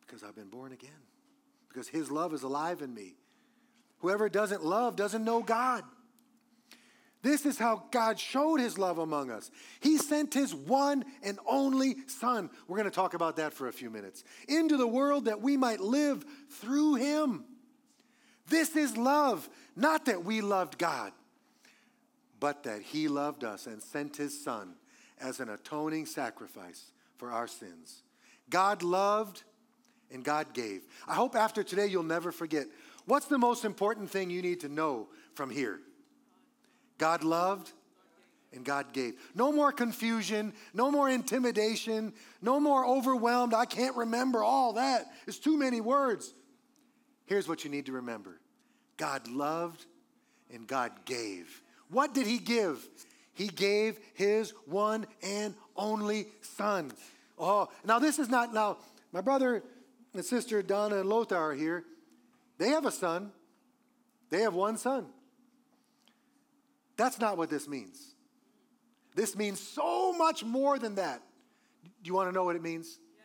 [0.00, 0.90] Because I've been born again.
[1.68, 3.14] Because His love is alive in me.
[4.00, 5.84] Whoever doesn't love doesn't know God.
[7.22, 9.50] This is how God showed his love among us.
[9.80, 12.48] He sent his one and only Son.
[12.66, 14.24] We're going to talk about that for a few minutes.
[14.48, 17.44] Into the world that we might live through him.
[18.48, 21.12] This is love, not that we loved God,
[22.40, 24.74] but that he loved us and sent his Son
[25.20, 28.02] as an atoning sacrifice for our sins.
[28.48, 29.42] God loved
[30.10, 30.82] and God gave.
[31.06, 32.66] I hope after today you'll never forget.
[33.06, 35.80] What's the most important thing you need to know from here?
[36.98, 37.72] God loved
[38.52, 39.14] and God gave.
[39.34, 43.54] No more confusion, no more intimidation, no more overwhelmed.
[43.54, 45.06] I can't remember all that.
[45.26, 46.34] It's too many words.
[47.26, 48.40] Here's what you need to remember
[48.96, 49.86] God loved
[50.52, 51.62] and God gave.
[51.90, 52.86] What did He give?
[53.32, 56.92] He gave His one and only Son.
[57.38, 58.78] Oh, now this is not, now,
[59.12, 59.62] my brother
[60.12, 61.84] and sister Donna and Lothar are here.
[62.60, 63.32] They have a son,
[64.28, 65.06] they have one son.
[66.98, 68.14] That's not what this means.
[69.16, 71.22] This means so much more than that.
[71.82, 72.98] Do you want to know what it means?
[73.16, 73.24] Yes.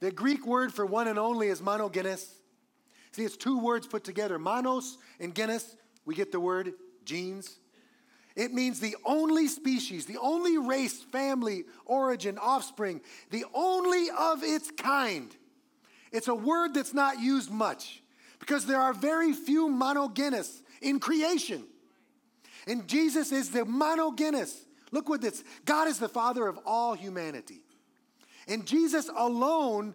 [0.00, 2.28] The Greek word for one and only is monogenes.
[3.12, 5.74] See, it's two words put together monos and genes.
[6.04, 6.74] We get the word
[7.06, 7.58] genes.
[8.36, 13.00] It means the only species, the only race, family, origin, offspring,
[13.30, 15.34] the only of its kind.
[16.12, 18.02] It's a word that's not used much
[18.38, 21.64] because there are very few monogenes in creation.
[22.66, 24.54] And Jesus is the monogenes.
[24.90, 27.62] Look what this God is the Father of all humanity.
[28.46, 29.94] And Jesus alone,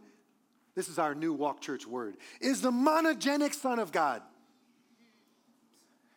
[0.76, 4.22] this is our new walk church word, is the monogenic Son of God.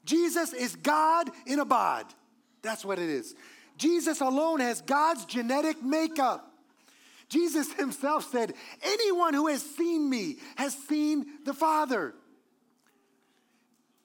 [0.04, 2.06] Jesus is God in a bod.
[2.62, 3.34] That's what it is.
[3.76, 6.52] Jesus alone has God's genetic makeup.
[7.28, 12.14] Jesus himself said, Anyone who has seen me has seen the Father.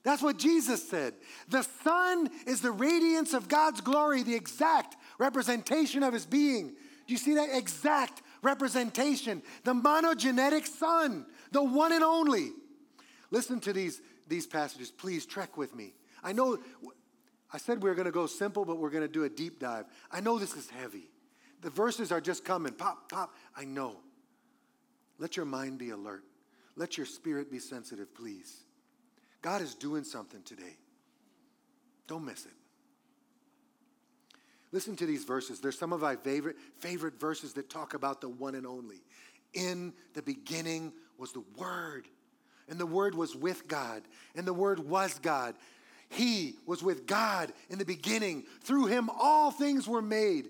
[0.02, 1.14] That's what Jesus said.
[1.48, 6.68] The Son is the radiance of God's glory, the exact representation of his being.
[7.06, 9.42] Do you see that exact representation?
[9.62, 12.50] The monogenetic Son, the one and only.
[13.30, 14.90] Listen to these, these passages.
[14.90, 15.94] Please trek with me.
[16.24, 16.58] I know
[17.52, 19.60] I said we are going to go simple, but we're going to do a deep
[19.60, 19.84] dive.
[20.10, 21.11] I know this is heavy.
[21.62, 23.34] The verses are just coming pop, pop.
[23.56, 23.96] I know.
[25.18, 26.24] Let your mind be alert.
[26.76, 28.64] Let your spirit be sensitive, please.
[29.40, 30.76] God is doing something today.
[32.06, 32.52] Don't miss it.
[34.72, 35.60] Listen to these verses.
[35.60, 39.02] They're some of my favorite, favorite verses that talk about the one and only.
[39.52, 42.08] In the beginning was the Word.
[42.68, 44.02] and the Word was with God,
[44.34, 45.56] and the Word was God.
[46.08, 48.44] He was with God in the beginning.
[48.62, 50.48] Through him, all things were made.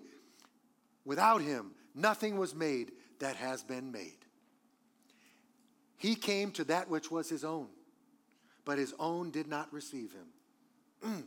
[1.05, 4.19] Without him, nothing was made that has been made.
[5.97, 7.69] He came to that which was his own,
[8.65, 10.27] but his own did not receive him.
[11.05, 11.25] Mm.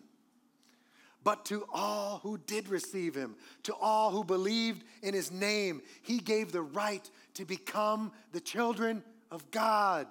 [1.23, 6.19] But to all who did receive him, to all who believed in his name, he
[6.19, 10.07] gave the right to become the children of God.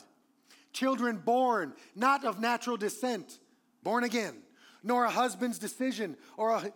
[0.72, 3.38] Children born not of natural descent
[3.84, 4.34] born again,
[4.82, 6.72] nor a husband's decision or a,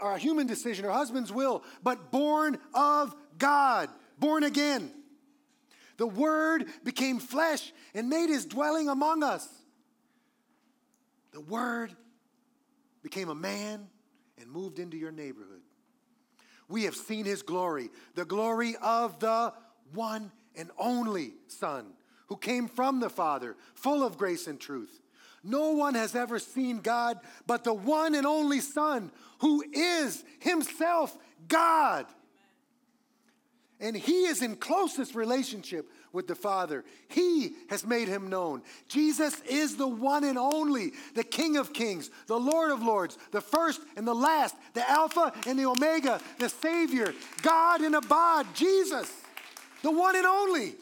[0.00, 3.88] or a human decision or husband's will, but born of God,
[4.18, 4.90] born again.
[5.96, 9.48] The Word became flesh and made his dwelling among us.
[11.32, 11.94] The Word
[13.02, 13.86] became a man
[14.38, 15.62] and moved into your neighborhood.
[16.68, 19.52] We have seen his glory, the glory of the
[19.92, 21.92] one and only Son
[22.26, 25.00] who came from the Father, full of grace and truth.
[25.44, 31.16] No one has ever seen God but the one and only Son, who is himself
[31.46, 32.06] God.
[33.80, 36.84] And he is in closest relationship with the Father.
[37.08, 38.62] He has made him known.
[38.88, 43.40] Jesus is the one and only, the King of kings, the Lord of lords, the
[43.40, 48.46] first and the last, the Alpha and the Omega, the Savior, God in a bod,
[48.54, 49.12] Jesus,
[49.82, 50.76] the one and only.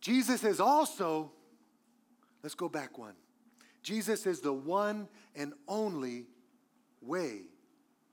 [0.00, 1.30] Jesus is also
[2.44, 3.14] Let's go back one.
[3.82, 6.26] Jesus is the one and only
[7.00, 7.40] way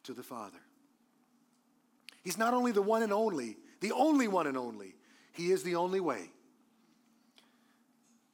[0.04, 0.58] to the Father.
[2.24, 4.96] He's not only the one and only, the only one and only,
[5.34, 6.32] He is the only way.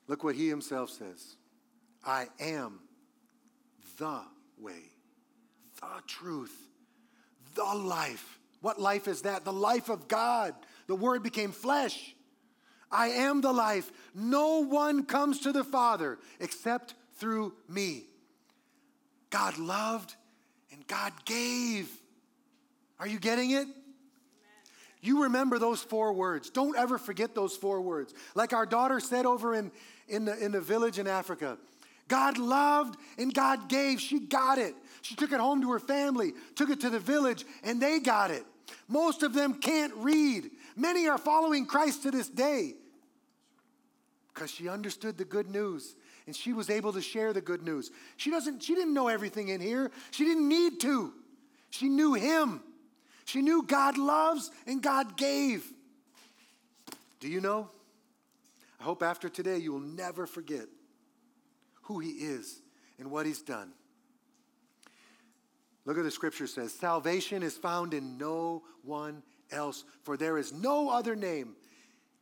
[0.07, 1.35] Look what He Himself says
[2.05, 2.79] I am
[3.97, 4.21] the
[4.59, 4.91] way,
[5.81, 6.55] the truth,
[7.55, 8.39] the life.
[8.61, 9.45] What life is that?
[9.45, 10.53] The life of God.
[10.85, 12.13] The Word became flesh.
[12.91, 13.91] I am the life.
[14.15, 18.03] No one comes to the Father except through me.
[19.29, 20.15] God loved
[20.71, 21.89] and God gave.
[22.99, 23.67] Are you getting it?
[25.01, 26.49] You remember those four words.
[26.49, 28.13] Don't ever forget those four words.
[28.35, 29.71] Like our daughter said over in,
[30.07, 31.57] in, the, in the village in Africa
[32.07, 33.99] God loved and God gave.
[33.99, 34.75] She got it.
[35.01, 38.31] She took it home to her family, took it to the village, and they got
[38.31, 38.45] it.
[38.87, 40.49] Most of them can't read.
[40.77, 42.75] Many are following Christ to this day
[44.31, 45.95] because she understood the good news
[46.27, 47.89] and she was able to share the good news.
[48.15, 49.89] She doesn't she didn't know everything in here.
[50.11, 51.13] She didn't need to.
[51.71, 52.61] She knew him.
[53.25, 55.65] She knew God loves and God gave.
[57.19, 57.71] Do you know?
[58.79, 60.67] I hope after today you will never forget
[61.81, 62.61] who he is
[62.99, 63.71] and what he's done.
[65.85, 70.53] Look at the scripture says, salvation is found in no one else, for there is
[70.53, 71.55] no other name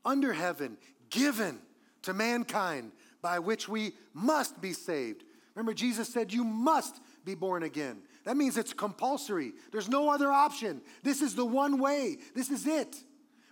[0.03, 0.77] under heaven
[1.09, 1.59] given
[2.03, 5.23] to mankind by which we must be saved.
[5.55, 8.01] Remember, Jesus said, You must be born again.
[8.25, 9.53] That means it's compulsory.
[9.71, 10.81] There's no other option.
[11.03, 12.17] This is the one way.
[12.35, 12.95] This is it.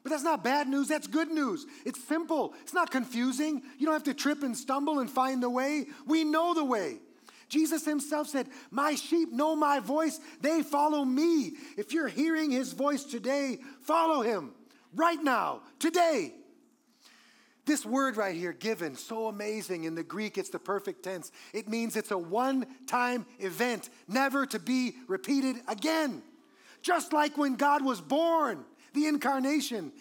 [0.03, 1.65] But that's not bad news, that's good news.
[1.85, 3.63] It's simple, it's not confusing.
[3.77, 5.87] You don't have to trip and stumble and find the way.
[6.05, 6.99] We know the way.
[7.53, 11.53] Jesus himself said, My sheep know my voice, they follow me.
[11.77, 14.55] If you're hearing his voice today, follow him
[14.95, 16.33] right now, today.
[17.65, 19.83] This word right here, given, so amazing.
[19.83, 21.31] In the Greek, it's the perfect tense.
[21.53, 26.23] It means it's a one time event, never to be repeated again.
[26.81, 29.91] Just like when God was born, the incarnation.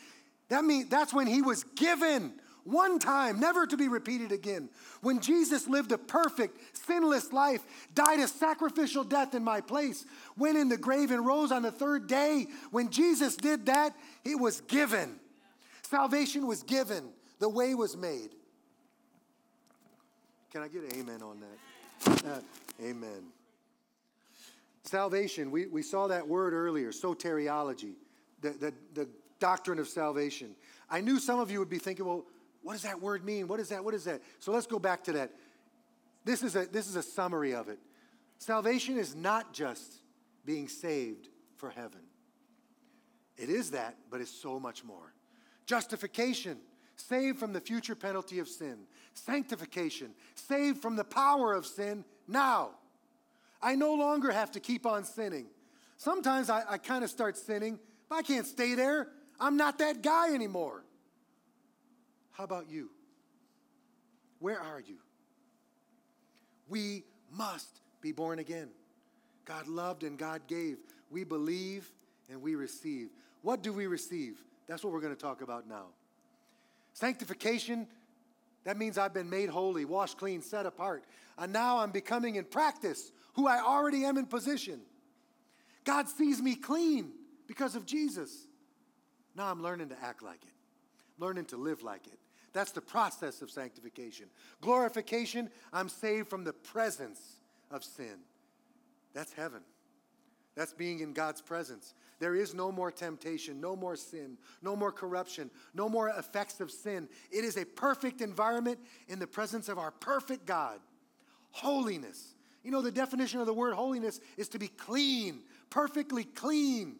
[0.48, 2.32] That means that's when he was given
[2.64, 4.68] one time, never to be repeated again.
[5.00, 7.62] When Jesus lived a perfect, sinless life,
[7.94, 10.04] died a sacrificial death in my place,
[10.36, 12.46] went in the grave and rose on the third day.
[12.70, 15.18] When Jesus did that, it was given.
[15.82, 17.04] Salvation was given
[17.38, 18.30] the way was made.
[20.52, 22.24] Can I get an amen on that?
[22.26, 22.40] Uh,
[22.82, 23.24] amen.
[24.84, 27.94] Salvation, we, we saw that word earlier, soteriology,
[28.40, 29.08] the, the, the
[29.38, 30.54] doctrine of salvation.
[30.90, 32.24] I knew some of you would be thinking, well,
[32.62, 33.48] what does that word mean?
[33.48, 33.84] What is that?
[33.84, 34.20] What is that?
[34.38, 35.32] So let's go back to that.
[36.24, 37.78] This is a, this is a summary of it.
[38.38, 40.00] Salvation is not just
[40.44, 42.00] being saved for heaven,
[43.36, 45.14] it is that, but it's so much more.
[45.66, 46.58] Justification
[46.96, 48.78] saved from the future penalty of sin.
[49.14, 52.70] Sanctification, saved from the power of sin now.
[53.60, 55.46] I no longer have to keep on sinning.
[55.96, 59.08] Sometimes I, I kind of start sinning, but I can't stay there.
[59.38, 60.84] I'm not that guy anymore.
[62.32, 62.90] How about you?
[64.38, 64.96] Where are you?
[66.68, 68.68] We must be born again.
[69.44, 70.78] God loved and God gave.
[71.10, 71.90] We believe
[72.30, 73.10] and we receive.
[73.42, 74.42] What do we receive?
[74.66, 75.86] That's what we're going to talk about now.
[76.94, 77.86] Sanctification
[78.64, 81.04] That means I've been made holy, washed clean, set apart.
[81.36, 84.80] And now I'm becoming in practice who I already am in position.
[85.84, 87.10] God sees me clean
[87.48, 88.46] because of Jesus.
[89.34, 90.52] Now I'm learning to act like it,
[91.18, 92.18] learning to live like it.
[92.52, 94.26] That's the process of sanctification.
[94.60, 97.20] Glorification, I'm saved from the presence
[97.70, 98.18] of sin.
[99.14, 99.62] That's heaven.
[100.54, 101.94] That's being in God's presence.
[102.18, 106.70] There is no more temptation, no more sin, no more corruption, no more effects of
[106.70, 107.08] sin.
[107.30, 108.78] It is a perfect environment
[109.08, 110.78] in the presence of our perfect God.
[111.52, 112.34] Holiness.
[112.62, 115.40] You know, the definition of the word holiness is to be clean,
[115.70, 116.96] perfectly clean.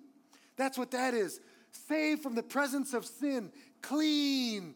[0.56, 1.40] That's what that is.
[1.70, 4.74] Saved from the presence of sin, clean,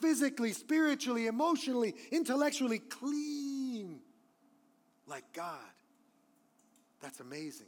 [0.00, 4.00] physically, spiritually, emotionally, intellectually, clean,
[5.06, 5.58] like God.
[7.00, 7.66] That's amazing.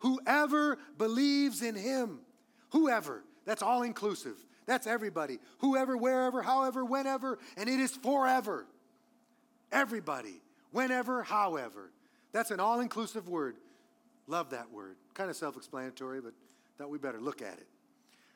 [0.00, 2.20] Whoever believes in him,
[2.70, 4.36] whoever, that's all inclusive.
[4.66, 5.38] That's everybody.
[5.58, 8.66] Whoever, wherever, however, whenever, and it is forever.
[9.72, 11.90] Everybody, whenever, however.
[12.32, 13.56] That's an all inclusive word.
[14.26, 14.96] Love that word.
[15.14, 16.32] Kind of self explanatory, but
[16.78, 17.66] thought we better look at it.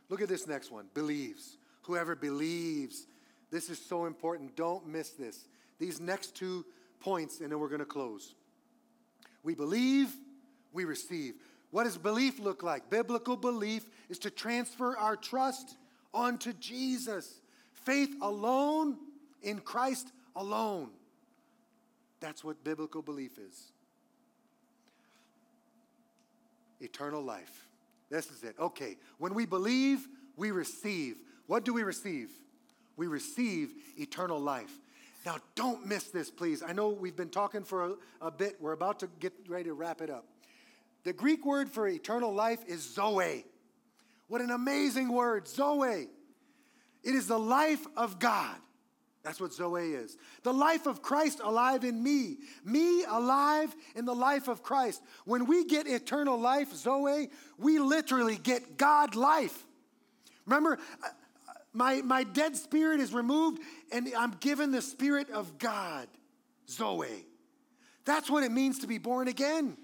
[0.08, 1.56] Look at this next one believes.
[1.86, 3.06] Whoever believes.
[3.50, 4.56] This is so important.
[4.56, 5.46] Don't miss this.
[5.78, 6.64] These next two
[7.00, 8.34] points, and then we're going to close.
[9.42, 10.14] We believe,
[10.72, 11.34] we receive.
[11.70, 12.88] What does belief look like?
[12.88, 15.76] Biblical belief is to transfer our trust
[16.12, 17.40] onto Jesus.
[17.72, 18.96] Faith alone
[19.42, 20.90] in Christ alone.
[22.20, 23.72] That's what biblical belief is.
[26.80, 27.66] Eternal life.
[28.08, 28.54] This is it.
[28.58, 30.06] Okay, when we believe,
[30.36, 31.16] we receive.
[31.46, 32.30] What do we receive?
[32.96, 34.72] We receive eternal life.
[35.26, 36.62] Now, don't miss this, please.
[36.62, 38.56] I know we've been talking for a, a bit.
[38.60, 40.26] We're about to get ready to wrap it up.
[41.04, 43.44] The Greek word for eternal life is Zoe.
[44.28, 46.08] What an amazing word, Zoe.
[47.02, 48.56] It is the life of God.
[49.22, 50.18] That's what Zoe is.
[50.42, 52.36] The life of Christ alive in me.
[52.62, 55.02] Me alive in the life of Christ.
[55.24, 59.64] When we get eternal life, Zoe, we literally get God life.
[60.46, 60.78] Remember,
[61.74, 63.60] my, my dead spirit is removed
[63.92, 66.08] and I'm given the spirit of God,
[66.68, 67.26] Zoe.
[68.04, 69.76] That's what it means to be born again.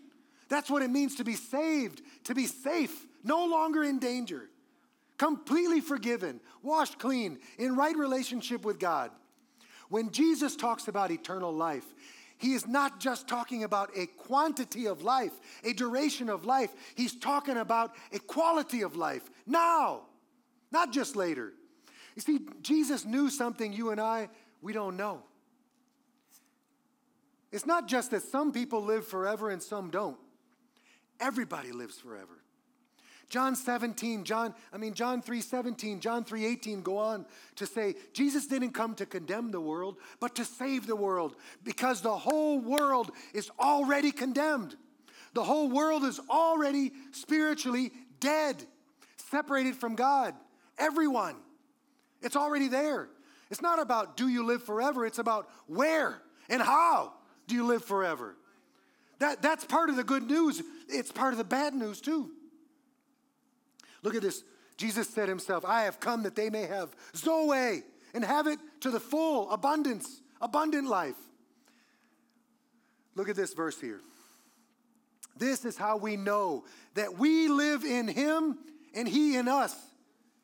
[0.48, 4.48] That's what it means to be saved, to be safe, no longer in danger,
[5.18, 9.10] completely forgiven, washed clean, in right relationship with God.
[9.88, 11.84] When Jesus talks about eternal life,
[12.38, 15.32] he is not just talking about a quantity of life,
[15.62, 16.70] a duration of life.
[16.94, 20.02] He's talking about a quality of life now,
[20.72, 21.52] not just later.
[22.16, 24.28] You see, Jesus knew something you and I,
[24.62, 25.22] we don't know.
[27.52, 30.18] It's not just that some people live forever and some don't.
[31.18, 32.40] Everybody lives forever.
[33.28, 37.94] John 17, John, I mean John 3 17, John 3 18 go on to say
[38.12, 42.58] Jesus didn't come to condemn the world, but to save the world because the whole
[42.58, 44.76] world is already condemned.
[45.32, 48.64] The whole world is already spiritually dead,
[49.16, 50.34] separated from God.
[50.76, 51.36] Everyone.
[52.22, 53.08] It's already there.
[53.50, 57.12] It's not about do you live forever, it's about where and how
[57.46, 58.36] do you live forever.
[59.18, 60.62] That, that's part of the good news.
[60.88, 62.30] It's part of the bad news, too.
[64.02, 64.42] Look at this.
[64.78, 67.82] Jesus said himself, I have come that they may have Zoe
[68.14, 71.18] and have it to the full, abundance, abundant life.
[73.14, 74.00] Look at this verse here.
[75.36, 76.64] This is how we know
[76.94, 78.58] that we live in him
[78.94, 79.76] and he in us.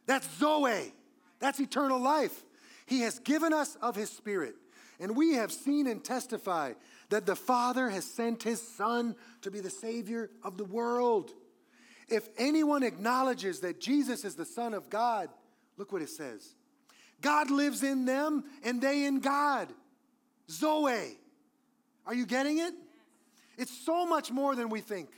[0.06, 0.92] That's Zoe.
[1.38, 2.44] That's eternal life.
[2.86, 4.54] He has given us of his spirit.
[4.98, 6.72] And we have seen and testify
[7.10, 11.32] that the Father has sent his Son to be the Savior of the world.
[12.08, 15.28] If anyone acknowledges that Jesus is the Son of God,
[15.76, 16.54] look what it says
[17.20, 19.68] God lives in them and they in God.
[20.50, 21.18] Zoe.
[22.06, 22.72] Are you getting it?
[23.58, 25.08] It's so much more than we think.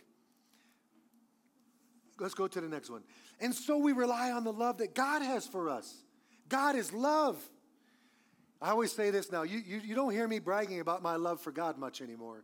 [2.18, 3.02] Let's go to the next one.
[3.40, 6.02] And so we rely on the love that God has for us.
[6.48, 7.36] God is love.
[8.60, 9.42] I always say this now.
[9.42, 12.42] You, you, you don't hear me bragging about my love for God much anymore.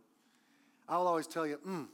[0.87, 1.87] I'll always tell you, mm,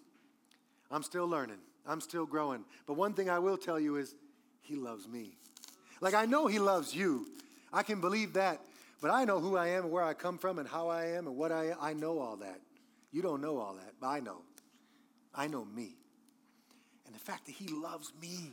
[0.91, 1.57] I'm still learning.
[1.87, 2.63] I'm still growing.
[2.85, 4.13] But one thing I will tell you is,
[4.61, 5.37] He loves me.
[6.01, 7.27] Like, I know He loves you.
[7.73, 8.59] I can believe that.
[9.01, 11.25] But I know who I am and where I come from and how I am
[11.25, 12.59] and what I I know all that.
[13.11, 14.43] You don't know all that, but I know.
[15.33, 15.95] I know me.
[17.07, 18.51] And the fact that He loves me,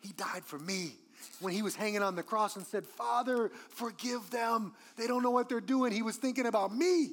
[0.00, 0.92] He died for me
[1.40, 4.74] when he was hanging on the cross and said, Father, forgive them.
[4.96, 5.92] They don't know what they're doing.
[5.92, 7.10] He was thinking about me,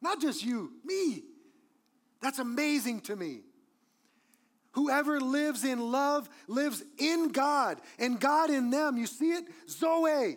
[0.00, 1.22] not just you, me.
[2.20, 3.40] That's amazing to me.
[4.72, 8.96] Whoever lives in love lives in God and God in them.
[8.96, 9.44] You see it?
[9.68, 10.36] Zoe.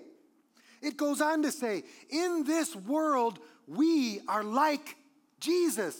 [0.82, 4.98] It goes on to say, in this world, we are like
[5.40, 5.96] Jesus.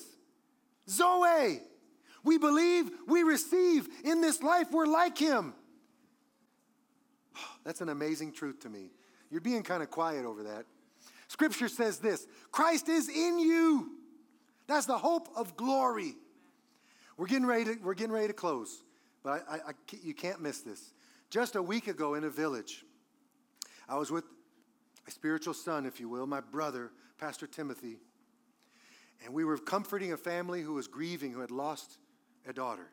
[0.90, 1.62] Zoe.
[2.24, 3.88] We believe, we receive.
[4.04, 5.54] In this life, we're like him.
[7.64, 8.92] That's an amazing truth to me.
[9.30, 10.66] You're being kind of quiet over that.
[11.28, 13.92] Scripture says this Christ is in you.
[14.68, 16.16] That's the hope of glory.
[17.18, 18.84] We're getting ready to, we're getting ready to close,
[19.24, 20.94] but I, I, I, you can't miss this.
[21.30, 22.86] Just a week ago in a village,
[23.88, 24.24] I was with
[25.08, 27.98] a spiritual son, if you will, my brother, Pastor Timothy,
[29.24, 31.98] and we were comforting a family who was grieving, who had lost
[32.48, 32.90] a daughter.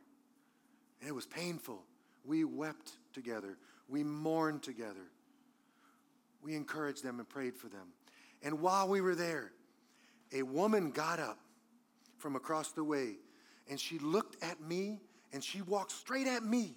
[1.01, 1.83] And it was painful.
[2.25, 3.57] We wept together,
[3.91, 5.11] we mourned together,
[6.43, 7.89] we encouraged them and prayed for them.
[8.43, 9.53] And while we were there,
[10.33, 11.39] a woman got up
[12.17, 13.17] from across the way
[13.69, 15.01] and she looked at me
[15.33, 16.77] and she walked straight at me,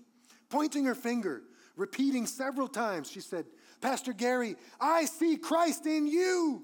[0.50, 1.42] pointing her finger,
[1.76, 3.10] repeating several times.
[3.10, 3.46] She said,
[3.82, 6.64] Pastor Gary, I see Christ in you.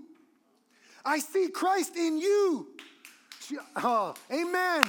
[1.03, 2.67] I see Christ in you.
[3.41, 4.87] She, oh, amen.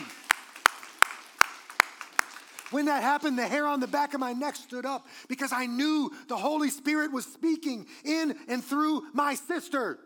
[2.71, 5.67] When that happened, the hair on the back of my neck stood up because I
[5.67, 9.99] knew the Holy Spirit was speaking in and through my sister.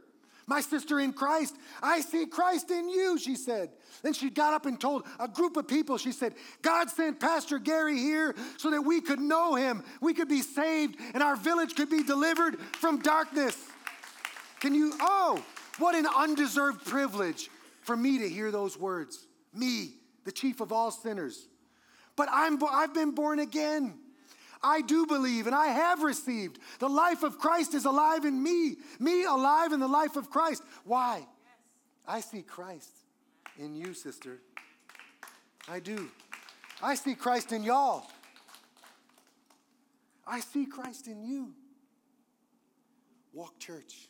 [0.47, 3.71] My sister in Christ, I see Christ in you, she said.
[4.03, 7.59] Then she got up and told a group of people, she said, God sent Pastor
[7.59, 11.75] Gary here so that we could know him, we could be saved, and our village
[11.75, 13.57] could be delivered from darkness.
[14.61, 15.43] Can you, oh,
[15.79, 17.49] what an undeserved privilege
[17.83, 19.27] for me to hear those words.
[19.53, 19.95] Me,
[20.25, 21.49] the chief of all sinners.
[22.17, 23.99] But I'm, I've been born again.
[24.63, 26.59] I do believe and I have received.
[26.79, 28.77] The life of Christ is alive in me.
[28.99, 30.63] Me alive in the life of Christ.
[30.85, 31.27] Why?
[32.07, 32.91] I see Christ
[33.59, 34.41] in you, sister.
[35.69, 36.11] I do.
[36.83, 38.07] I see Christ in y'all.
[40.27, 41.53] I see Christ in you.
[43.33, 44.09] Walk church.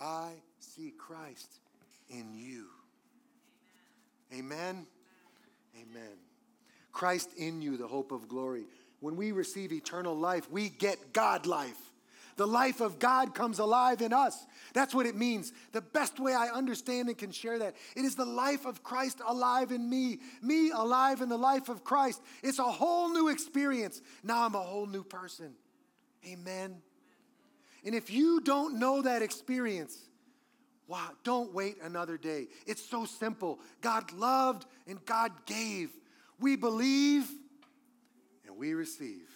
[0.00, 1.60] I see Christ
[2.10, 2.66] in you.
[4.32, 4.86] Amen.
[5.76, 5.96] Amen.
[5.96, 6.33] Amen.
[6.94, 8.64] Christ in you, the hope of glory.
[9.00, 11.76] When we receive eternal life, we get God life.
[12.36, 14.46] The life of God comes alive in us.
[14.72, 15.52] That's what it means.
[15.72, 19.20] The best way I understand and can share that, it is the life of Christ
[19.26, 22.22] alive in me, me alive in the life of Christ.
[22.42, 24.00] It's a whole new experience.
[24.22, 25.52] Now I'm a whole new person.
[26.26, 26.76] Amen.
[27.84, 29.96] And if you don't know that experience,
[30.88, 32.48] wow, don't wait another day.
[32.66, 33.60] It's so simple.
[33.80, 35.90] God loved and God gave.
[36.40, 37.28] We believe
[38.46, 39.28] and we receive.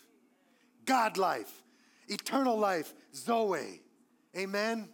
[0.84, 1.62] God life,
[2.09, 3.80] eternal life, Zoe.
[4.36, 4.88] Amen.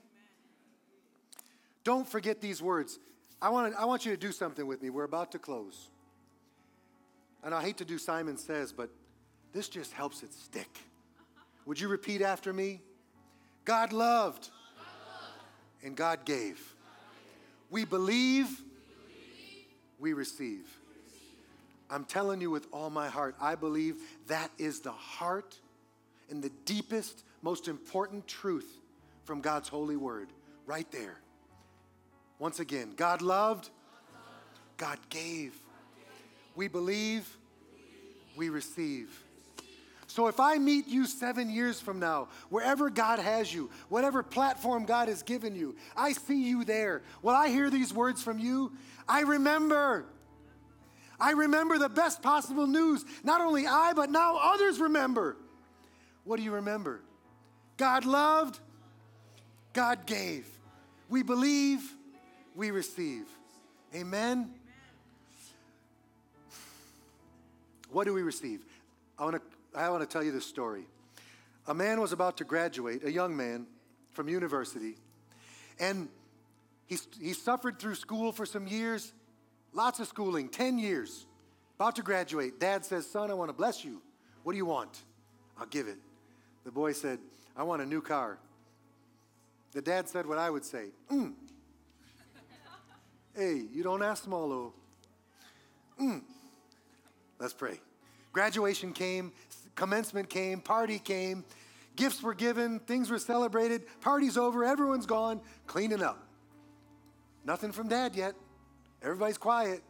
[1.85, 2.99] Don't forget these words.
[3.41, 4.91] I want, to, I want you to do something with me.
[4.91, 5.91] We're about to close.
[7.43, 8.89] And I hate to do Simon Says, but
[9.53, 10.79] this just helps it stick.
[11.67, 12.81] Would you repeat after me?
[13.65, 14.51] God loved,
[15.83, 16.75] and God gave.
[17.71, 18.63] We believe,
[19.99, 20.67] we receive.
[21.95, 25.57] I'm telling you with all my heart, I believe that is the heart
[26.29, 28.67] and the deepest, most important truth
[29.23, 30.27] from God's holy word,
[30.67, 31.21] right there.
[32.41, 33.71] Once again, God loved,
[34.77, 35.55] God gave.
[36.57, 37.29] We believe,
[38.35, 39.23] we receive.
[40.09, 44.85] So if I meet you seven years from now, wherever God has you, whatever platform
[44.85, 47.03] God has given you, I see you there.
[47.23, 48.73] Will I hear these words from you?
[49.09, 50.07] I remember
[51.21, 53.05] I remember the best possible news.
[53.23, 55.37] Not only I, but now others remember.
[56.25, 57.01] What do you remember?
[57.77, 58.59] God loved,
[59.73, 60.47] God gave.
[61.09, 61.83] We believe,
[62.55, 63.27] we receive.
[63.95, 64.51] Amen.
[67.91, 68.65] What do we receive?
[69.19, 70.85] I want to I want to tell you this story.
[71.67, 73.67] A man was about to graduate, a young man
[74.13, 74.95] from university,
[75.81, 76.09] and
[76.87, 79.13] he, he suffered through school for some years.
[79.75, 81.27] Lots of schooling, 10 years.
[81.77, 82.61] About to graduate.
[82.61, 84.01] Dad says, Son, I want to bless you.
[84.45, 85.03] What do you want?
[85.59, 85.99] I'll give it.
[86.65, 87.19] The boy said,
[87.57, 88.39] I want a new car.
[89.73, 91.33] The dad said what I would say mm.
[93.37, 94.73] Hey, you don't ask small.
[96.01, 96.23] Mm.
[97.41, 97.81] Let's pray.
[98.33, 99.33] Graduation came,
[99.75, 101.45] commencement came, party came,
[101.97, 106.27] gifts were given, things were celebrated, party's over, everyone's gone, cleaning up.
[107.45, 108.35] Nothing from dad yet.
[109.05, 109.83] Everybody's quiet.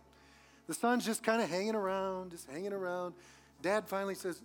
[0.67, 3.15] The son's just kind of hanging around, just hanging around.
[3.63, 4.43] Dad finally says,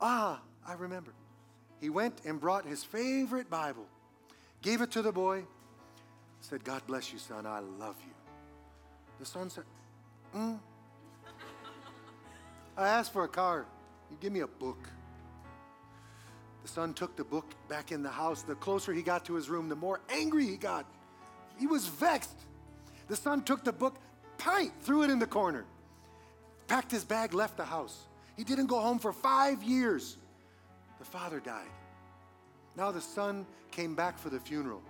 [0.00, 1.12] Ah, I remember.
[1.80, 3.86] He went and brought his favorite Bible,
[4.62, 5.44] gave it to the boy,
[6.40, 7.46] said, God bless you, son.
[7.46, 8.12] I love you.
[9.18, 9.64] The son said,
[10.34, 10.58] mm.
[12.76, 13.66] I asked for a car.
[14.10, 14.88] You give me a book.
[16.62, 18.42] The son took the book back in the house.
[18.42, 20.86] The closer he got to his room, the more angry he got.
[21.58, 22.38] He was vexed.
[23.08, 23.96] The son took the book,
[24.38, 25.64] pint, threw it in the corner,
[26.68, 28.06] packed his bag, left the house.
[28.36, 30.16] He didn't go home for five years.
[30.98, 31.68] The father died.
[32.76, 34.82] Now the son came back for the funeral.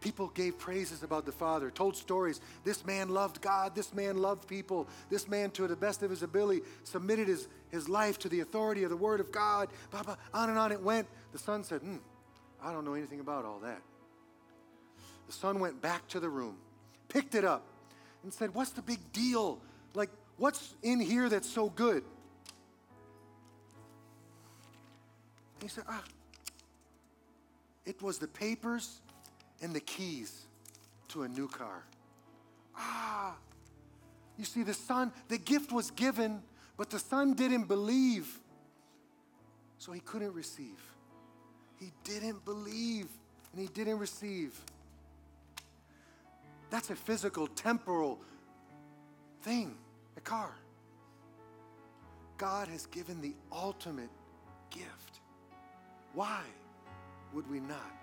[0.00, 2.40] People gave praises about the father, told stories.
[2.64, 3.74] This man loved God.
[3.74, 4.88] This man loved people.
[5.10, 8.82] This man, to the best of his ability, submitted his, his life to the authority
[8.82, 9.68] of the word of God.
[9.90, 11.06] Blah, blah, on and on it went.
[11.32, 11.98] The son said, hmm,
[12.62, 13.82] I don't know anything about all that.
[15.30, 16.56] The son went back to the room,
[17.08, 17.62] picked it up,
[18.24, 19.60] and said, What's the big deal?
[19.94, 22.02] Like, what's in here that's so good?
[25.62, 26.02] he said, Ah,
[27.86, 29.02] it was the papers
[29.62, 30.46] and the keys
[31.10, 31.84] to a new car.
[32.76, 33.36] Ah,
[34.36, 36.42] you see, the son, the gift was given,
[36.76, 38.40] but the son didn't believe,
[39.78, 40.82] so he couldn't receive.
[41.78, 43.06] He didn't believe
[43.52, 44.60] and he didn't receive.
[46.70, 48.20] That's a physical, temporal
[49.42, 49.74] thing,
[50.16, 50.54] a car.
[52.38, 54.08] God has given the ultimate
[54.70, 55.20] gift.
[56.14, 56.42] Why
[57.34, 58.02] would we not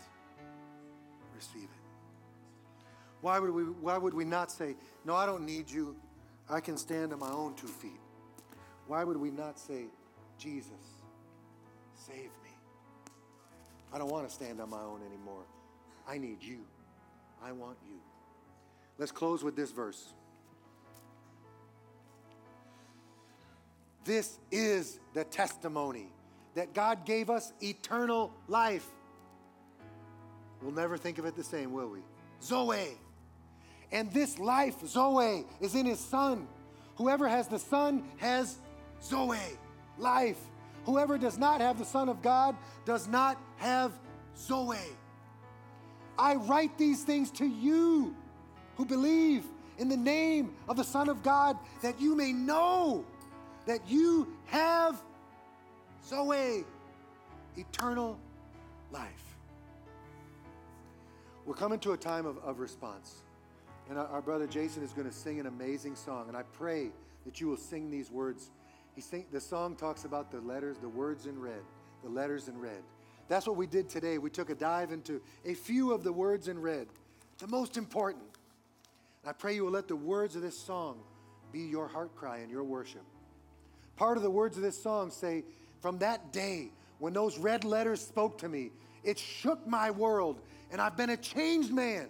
[1.35, 1.87] receive it?
[3.21, 5.95] Why would we, why would we not say, No, I don't need you.
[6.49, 7.99] I can stand on my own two feet?
[8.87, 9.85] Why would we not say,
[10.37, 11.01] Jesus,
[11.95, 12.51] save me?
[13.91, 15.43] I don't want to stand on my own anymore.
[16.07, 16.59] I need you.
[17.43, 17.97] I want you.
[18.97, 20.13] Let's close with this verse.
[24.05, 26.07] This is the testimony
[26.55, 28.87] that God gave us eternal life.
[30.61, 31.99] We'll never think of it the same, will we?
[32.41, 32.97] Zoe.
[33.91, 36.47] And this life, Zoe, is in his Son.
[36.95, 38.57] Whoever has the Son has
[39.03, 39.37] Zoe,
[39.97, 40.39] life.
[40.85, 43.91] Whoever does not have the Son of God does not have
[44.37, 44.77] Zoe.
[46.17, 48.15] I write these things to you
[48.77, 49.43] who believe
[49.79, 53.03] in the name of the Son of God that you may know
[53.65, 55.01] that you have
[56.07, 56.63] Zoe,
[57.57, 58.17] eternal
[58.91, 59.35] life.
[61.45, 63.23] We're coming to a time of, of response.
[63.89, 66.25] And our, our brother Jason is going to sing an amazing song.
[66.27, 66.91] And I pray
[67.25, 68.51] that you will sing these words.
[68.95, 71.61] He sing, the song talks about the letters, the words in red,
[72.03, 72.83] the letters in red.
[73.27, 74.17] That's what we did today.
[74.17, 76.87] We took a dive into a few of the words in red,
[77.39, 78.23] the most important.
[79.27, 80.99] I pray you will let the words of this song
[81.51, 83.03] be your heart cry and your worship.
[83.97, 85.43] Part of the words of this song say,
[85.81, 88.71] From that day when those red letters spoke to me,
[89.03, 90.39] it shook my world,
[90.71, 92.07] and I've been a changed man.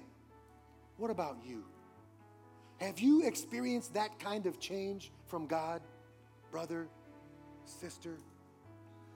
[0.98, 1.64] What about you?
[2.80, 5.82] Have you experienced that kind of change from God,
[6.52, 6.88] brother,
[7.66, 8.18] sister?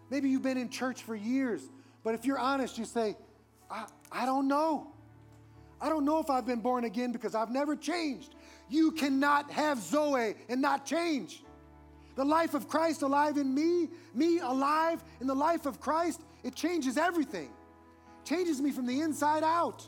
[0.10, 1.62] Maybe you've been in church for years,
[2.04, 3.16] but if you're honest, you say,
[3.70, 4.92] I, I don't know.
[5.82, 8.36] I don't know if I've been born again because I've never changed.
[8.70, 11.44] You cannot have Zoe and not change.
[12.16, 16.54] The life of Christ alive in me, me alive in the life of Christ, it
[16.56, 17.50] changes everything.
[18.26, 19.88] Changes me from the inside out.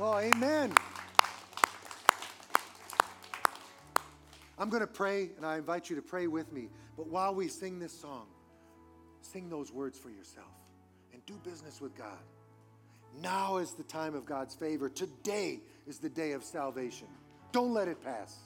[0.00, 0.72] Oh, amen.
[4.58, 6.68] I'm going to pray, and I invite you to pray with me.
[6.96, 8.26] But while we sing this song,
[9.20, 10.46] sing those words for yourself
[11.12, 12.18] and do business with God.
[13.22, 14.88] Now is the time of God's favor.
[14.88, 17.08] Today is the day of salvation.
[17.52, 18.36] Don't let it pass.